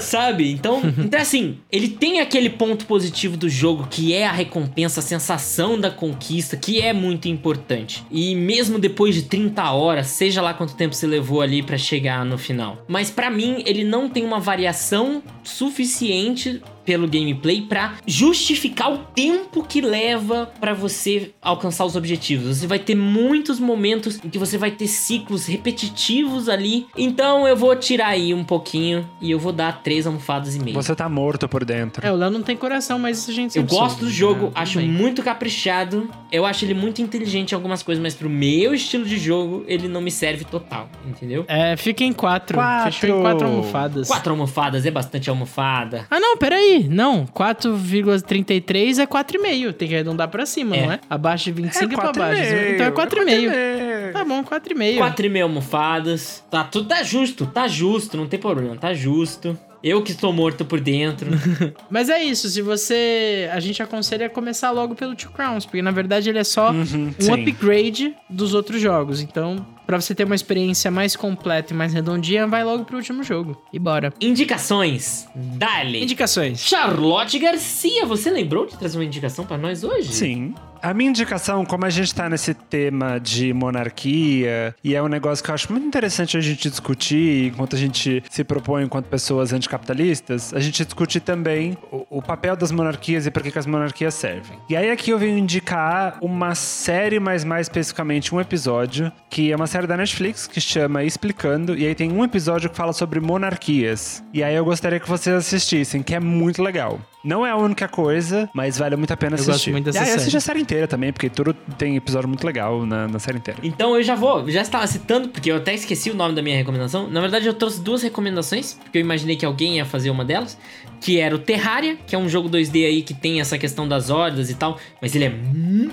[0.00, 0.50] Sabe?
[0.50, 5.02] Então, então, assim, ele tem aquele ponto positivo do jogo que é a recompensa, a
[5.02, 8.04] sensação da conquista, que é muito importante.
[8.10, 12.24] E mesmo depois de 30 horas, seja lá quanto tempo você levou ali pra chegar
[12.24, 12.84] no final.
[12.88, 19.62] Mas pra mim, ele não tem uma variação suficiente pelo gameplay pra justificar o tempo
[19.62, 22.56] que leva pra você alcançar os objetivos.
[22.56, 26.86] Você vai ter muitos momentos em que você vai ter ciclos repetitivos ali.
[26.96, 30.72] Então eu vou tirar aí um pouquinho e eu vou dar três almofadas e meia.
[30.72, 32.06] Você tá morto por dentro.
[32.06, 34.46] É, o Léo não tem coração, mas isso a gente Eu gosto soube, do jogo,
[34.46, 34.52] né?
[34.54, 34.88] acho bem.
[34.88, 36.08] muito caprichado.
[36.32, 39.88] Eu acho ele muito inteligente em algumas coisas, mas pro meu estilo de jogo, ele
[39.88, 41.44] não me serve total, entendeu?
[41.48, 42.56] É, fica em quatro.
[42.56, 42.92] Quatro.
[42.92, 44.08] Fechou em quatro almofadas.
[44.08, 46.06] Quatro almofadas é bastante almofada.
[46.10, 46.77] Ah, não, peraí.
[46.88, 49.72] Não, 4,33 é 4,5.
[49.72, 50.86] Tem que arredondar pra cima, É.
[50.86, 51.00] não é?
[51.08, 52.42] Abaixo de 25 é, pra quatro e baixo.
[52.74, 53.50] Então é 4,5.
[53.50, 54.12] 4,5.
[54.12, 54.96] Tá bom, 4,5.
[54.98, 56.44] Quatro e meia almofadas.
[56.50, 59.58] Tá tudo tá justo, tá justo, não tem problema, tá justo.
[59.82, 61.30] Eu que estou morto por dentro.
[61.88, 63.48] Mas é isso, se você.
[63.52, 66.80] A gente aconselha começar logo pelo Two Crowns, porque na verdade ele é só Uhum,
[66.82, 67.32] um sim.
[67.32, 69.20] upgrade dos outros jogos.
[69.20, 73.22] Então, pra você ter uma experiência mais completa e mais redondinha, vai logo pro último
[73.22, 73.56] jogo.
[73.72, 74.12] E bora.
[74.20, 75.26] Indicações.
[75.34, 76.02] Dale.
[76.02, 76.60] Indicações.
[76.60, 80.12] Charlotte Garcia, você lembrou de trazer uma indicação pra nós hoje?
[80.12, 80.54] Sim.
[80.82, 85.42] A minha indicação, como a gente tá nesse tema de monarquia, e é um negócio
[85.42, 89.52] que eu acho muito interessante a gente discutir, enquanto a gente se propõe enquanto pessoas
[89.52, 93.66] anticapitalistas, a gente discutir também o, o papel das monarquias e por que, que as
[93.66, 94.58] monarquias servem.
[94.68, 99.56] E aí aqui eu venho indicar uma série, mas mais especificamente um episódio, que é
[99.56, 103.20] uma série da Netflix que chama Explicando, e aí tem um episódio que fala sobre
[103.20, 104.22] monarquias.
[104.32, 107.00] E aí eu gostaria que vocês assistissem, que é muito legal.
[107.28, 109.70] Não é a única coisa, mas vale muito a pena Eu gosto assistir.
[109.70, 110.20] muito dessa e aí, série.
[110.20, 113.60] assiste a série inteira também, porque tudo tem episódio muito legal na, na série inteira.
[113.62, 116.56] Então eu já vou, já estava citando, porque eu até esqueci o nome da minha
[116.56, 117.08] recomendação.
[117.08, 120.56] Na verdade, eu trouxe duas recomendações, porque eu imaginei que alguém ia fazer uma delas,
[121.00, 124.10] que era o Terraria, que é um jogo 2D aí que tem essa questão das
[124.10, 125.32] hordas e tal, mas ele é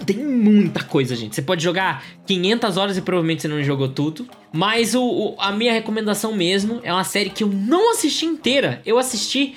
[0.06, 1.36] tem muita coisa, gente.
[1.36, 4.28] Você pode jogar 500 horas e provavelmente você não jogou tudo.
[4.52, 8.82] Mas o, o- a minha recomendação mesmo é uma série que eu não assisti inteira.
[8.86, 9.54] Eu assisti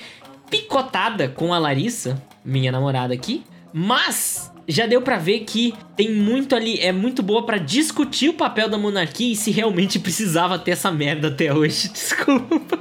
[0.51, 6.55] picotada com a Larissa, minha namorada aqui, mas já deu pra ver que tem muito
[6.55, 10.73] ali, é muito boa pra discutir o papel da monarquia e se realmente precisava ter
[10.73, 11.89] essa merda até hoje.
[11.93, 12.79] Desculpa.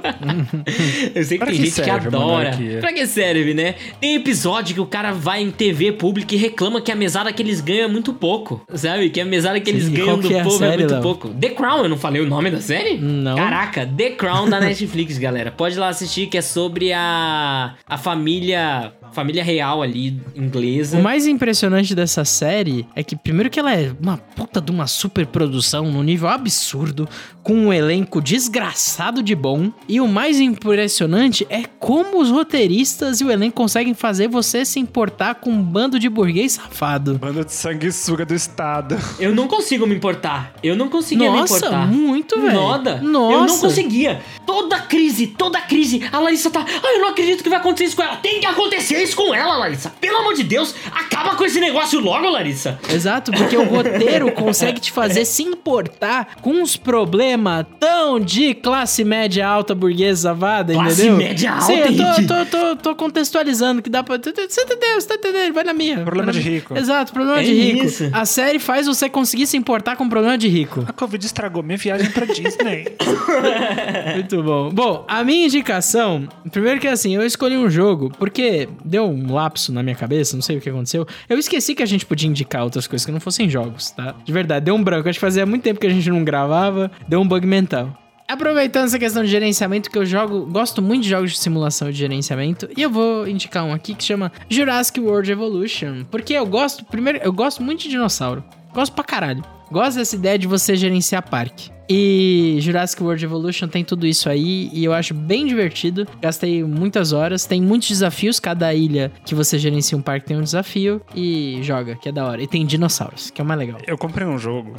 [1.14, 2.56] Eu sei que Pra tem que gente que adora.
[2.80, 3.74] Pra que serve, né?
[4.00, 7.42] Tem episódio que o cara vai em TV pública e reclama que a mesada que
[7.42, 9.10] eles ganham é muito pouco, sabe?
[9.10, 11.02] Que a mesada que eles Sim, ganham do é povo é série, muito Léo?
[11.02, 11.28] pouco.
[11.30, 12.98] The Crown, eu não falei o nome da série?
[12.98, 13.34] Não.
[13.36, 15.50] Caraca, The Crown da Netflix, galera.
[15.50, 20.98] Pode ir lá assistir, que é sobre a, a família, família real ali, inglesa.
[20.98, 24.86] O mais impressionante dessa série é que, primeiro, que ela é uma puta de uma
[24.86, 27.08] super produção num nível absurdo,
[27.42, 29.72] com um elenco desgraçado de bom.
[29.88, 34.78] E o mais impressionante é como os roteiristas e o elenco conseguem fazer você se
[34.78, 37.18] importar com um bando de burguês safado.
[37.18, 38.98] Banda de sanguessuga do Estado.
[39.18, 40.52] Eu não consigo me importar.
[40.62, 41.86] Eu não conseguia Nossa, me importar.
[41.86, 42.68] muito, velho.
[42.68, 42.96] Nada.
[43.00, 43.34] Nossa.
[43.34, 44.20] Eu não conseguia.
[44.46, 46.02] Toda crise, toda crise.
[46.12, 46.64] A Larissa tá.
[46.64, 48.16] Ah, eu não acredito que vai acontecer isso com ela.
[48.16, 49.90] Tem que acontecer isso com ela, Larissa.
[50.00, 52.78] Pelo amor de Deus, acaba com esse negócio logo, Larissa.
[52.92, 59.04] Exato, porque o roteiro consegue te fazer se importar com uns problemas tão de classe
[59.04, 61.16] média alta burguesa safada, Classe entendeu?
[61.16, 64.16] média alta, Sim, eu tô, tô, tô, tô contextualizando que dá pra.
[64.18, 64.30] Você
[64.62, 65.00] entendeu?
[65.00, 65.54] Você tá entendendo?
[65.54, 66.00] Vai na minha.
[66.00, 66.76] Problema de rico.
[66.76, 67.86] Exato, problema É de rico.
[67.86, 68.08] isso.
[68.12, 70.84] A série faz você conseguir se importar com problema de rico.
[70.86, 72.96] A Covid estragou minha viagem pra Disney.
[74.14, 74.70] Muito bom.
[74.70, 79.72] Bom, a minha indicação, primeiro que assim, eu escolhi um jogo porque deu um lapso
[79.72, 81.06] na minha cabeça, não sei o que aconteceu.
[81.28, 84.14] Eu esqueci que a gente podia indicar outras coisas que não fossem jogos, tá?
[84.24, 85.08] De verdade, deu um branco.
[85.08, 87.96] Acho que fazia muito tempo que a gente não gravava, deu um bug mental.
[88.28, 91.92] Aproveitando essa questão de gerenciamento, que eu jogo, gosto muito de jogos de simulação e
[91.92, 96.44] de gerenciamento, e eu vou indicar um aqui que chama Jurassic World Evolution, porque eu
[96.44, 98.44] gosto, primeiro, eu gosto muito de dinossauro.
[98.72, 99.42] Gosto pra caralho.
[99.70, 101.70] Gosto dessa ideia de você gerenciar parque.
[101.90, 106.06] E Jurassic World Evolution tem tudo isso aí e eu acho bem divertido.
[106.20, 108.38] Gastei muitas horas, tem muitos desafios.
[108.38, 112.26] Cada ilha que você gerencia um parque tem um desafio e joga, que é da
[112.26, 112.42] hora.
[112.42, 113.78] E tem dinossauros, que é o mais legal.
[113.86, 114.74] Eu comprei um jogo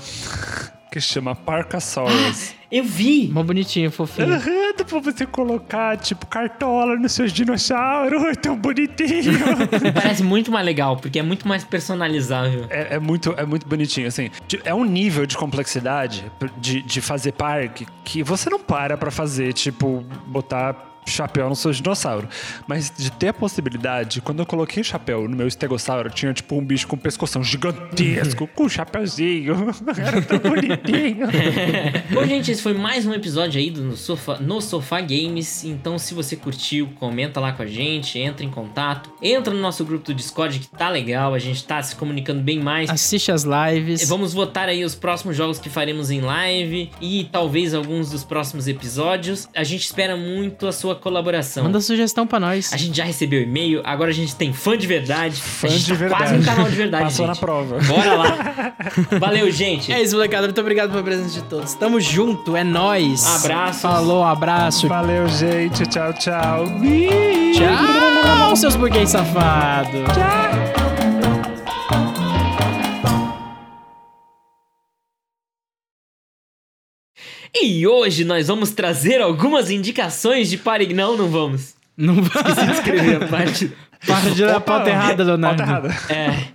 [0.91, 2.55] que chama Parcasaurus.
[2.71, 3.29] Eu vi.
[3.31, 4.31] Mó bonitinho, fofinho.
[4.33, 8.23] Aham, dá pra você colocar, tipo, cartola nos seus dinossauros.
[8.23, 9.33] É tão bonitinho.
[9.93, 12.65] Parece muito mais legal, porque é muito mais personalizável.
[12.69, 14.29] É, é muito, é muito bonitinho, assim.
[14.63, 19.53] É um nível de complexidade de, de fazer parque que você não para pra fazer,
[19.53, 20.73] tipo, botar
[21.09, 22.27] chapéu no seu dinossauro.
[22.67, 26.55] Mas de ter a possibilidade, quando eu coloquei o chapéu no meu estegossauro, tinha, tipo,
[26.55, 29.55] um bicho com um pescoção gigantesco, com um chapéuzinho.
[29.97, 31.27] Era tão bonitinho.
[32.13, 35.63] Bom, gente, esse foi mais um episódio aí do no Sofá, no Sofá Games.
[35.63, 39.83] Então, se você curtiu, comenta lá com a gente, entra em contato, entra no nosso
[39.83, 42.89] grupo do Discord que tá legal, a gente tá se comunicando bem mais.
[42.89, 44.07] Assiste as lives.
[44.07, 48.67] Vamos votar aí os próximos jogos que faremos em live e talvez alguns dos próximos
[48.67, 49.47] episódios.
[49.55, 51.63] A gente espera muito a sua colaboração.
[51.63, 52.71] Manda sugestão pra nós.
[52.73, 55.35] A gente já recebeu e-mail, agora a gente tem fã de verdade.
[55.41, 56.23] Fã a gente de tá verdade.
[56.23, 57.35] quase um canal de verdade, Passou gente.
[57.35, 57.79] na prova.
[57.79, 58.73] Bora lá.
[59.19, 59.91] Valeu, gente.
[59.91, 60.47] É isso, molecada.
[60.47, 61.73] Muito obrigado pela presença de todos.
[61.73, 63.25] Tamo junto, é nóis.
[63.43, 63.81] Abraços.
[63.81, 64.87] Falou, abraço.
[64.87, 65.85] Valeu, gente.
[65.87, 66.65] Tchau, tchau.
[67.53, 70.01] Tchau, seus burguês safados.
[77.53, 80.93] E hoje nós vamos trazer algumas indicações de pare...
[80.93, 81.73] Não, não vamos.
[81.97, 82.55] Não vai.
[82.55, 83.71] Se inscrever a parte.
[84.05, 85.63] Para de dar a pauta errada, Leonardo.
[85.63, 86.13] Pauta errada.
[86.13, 86.47] É.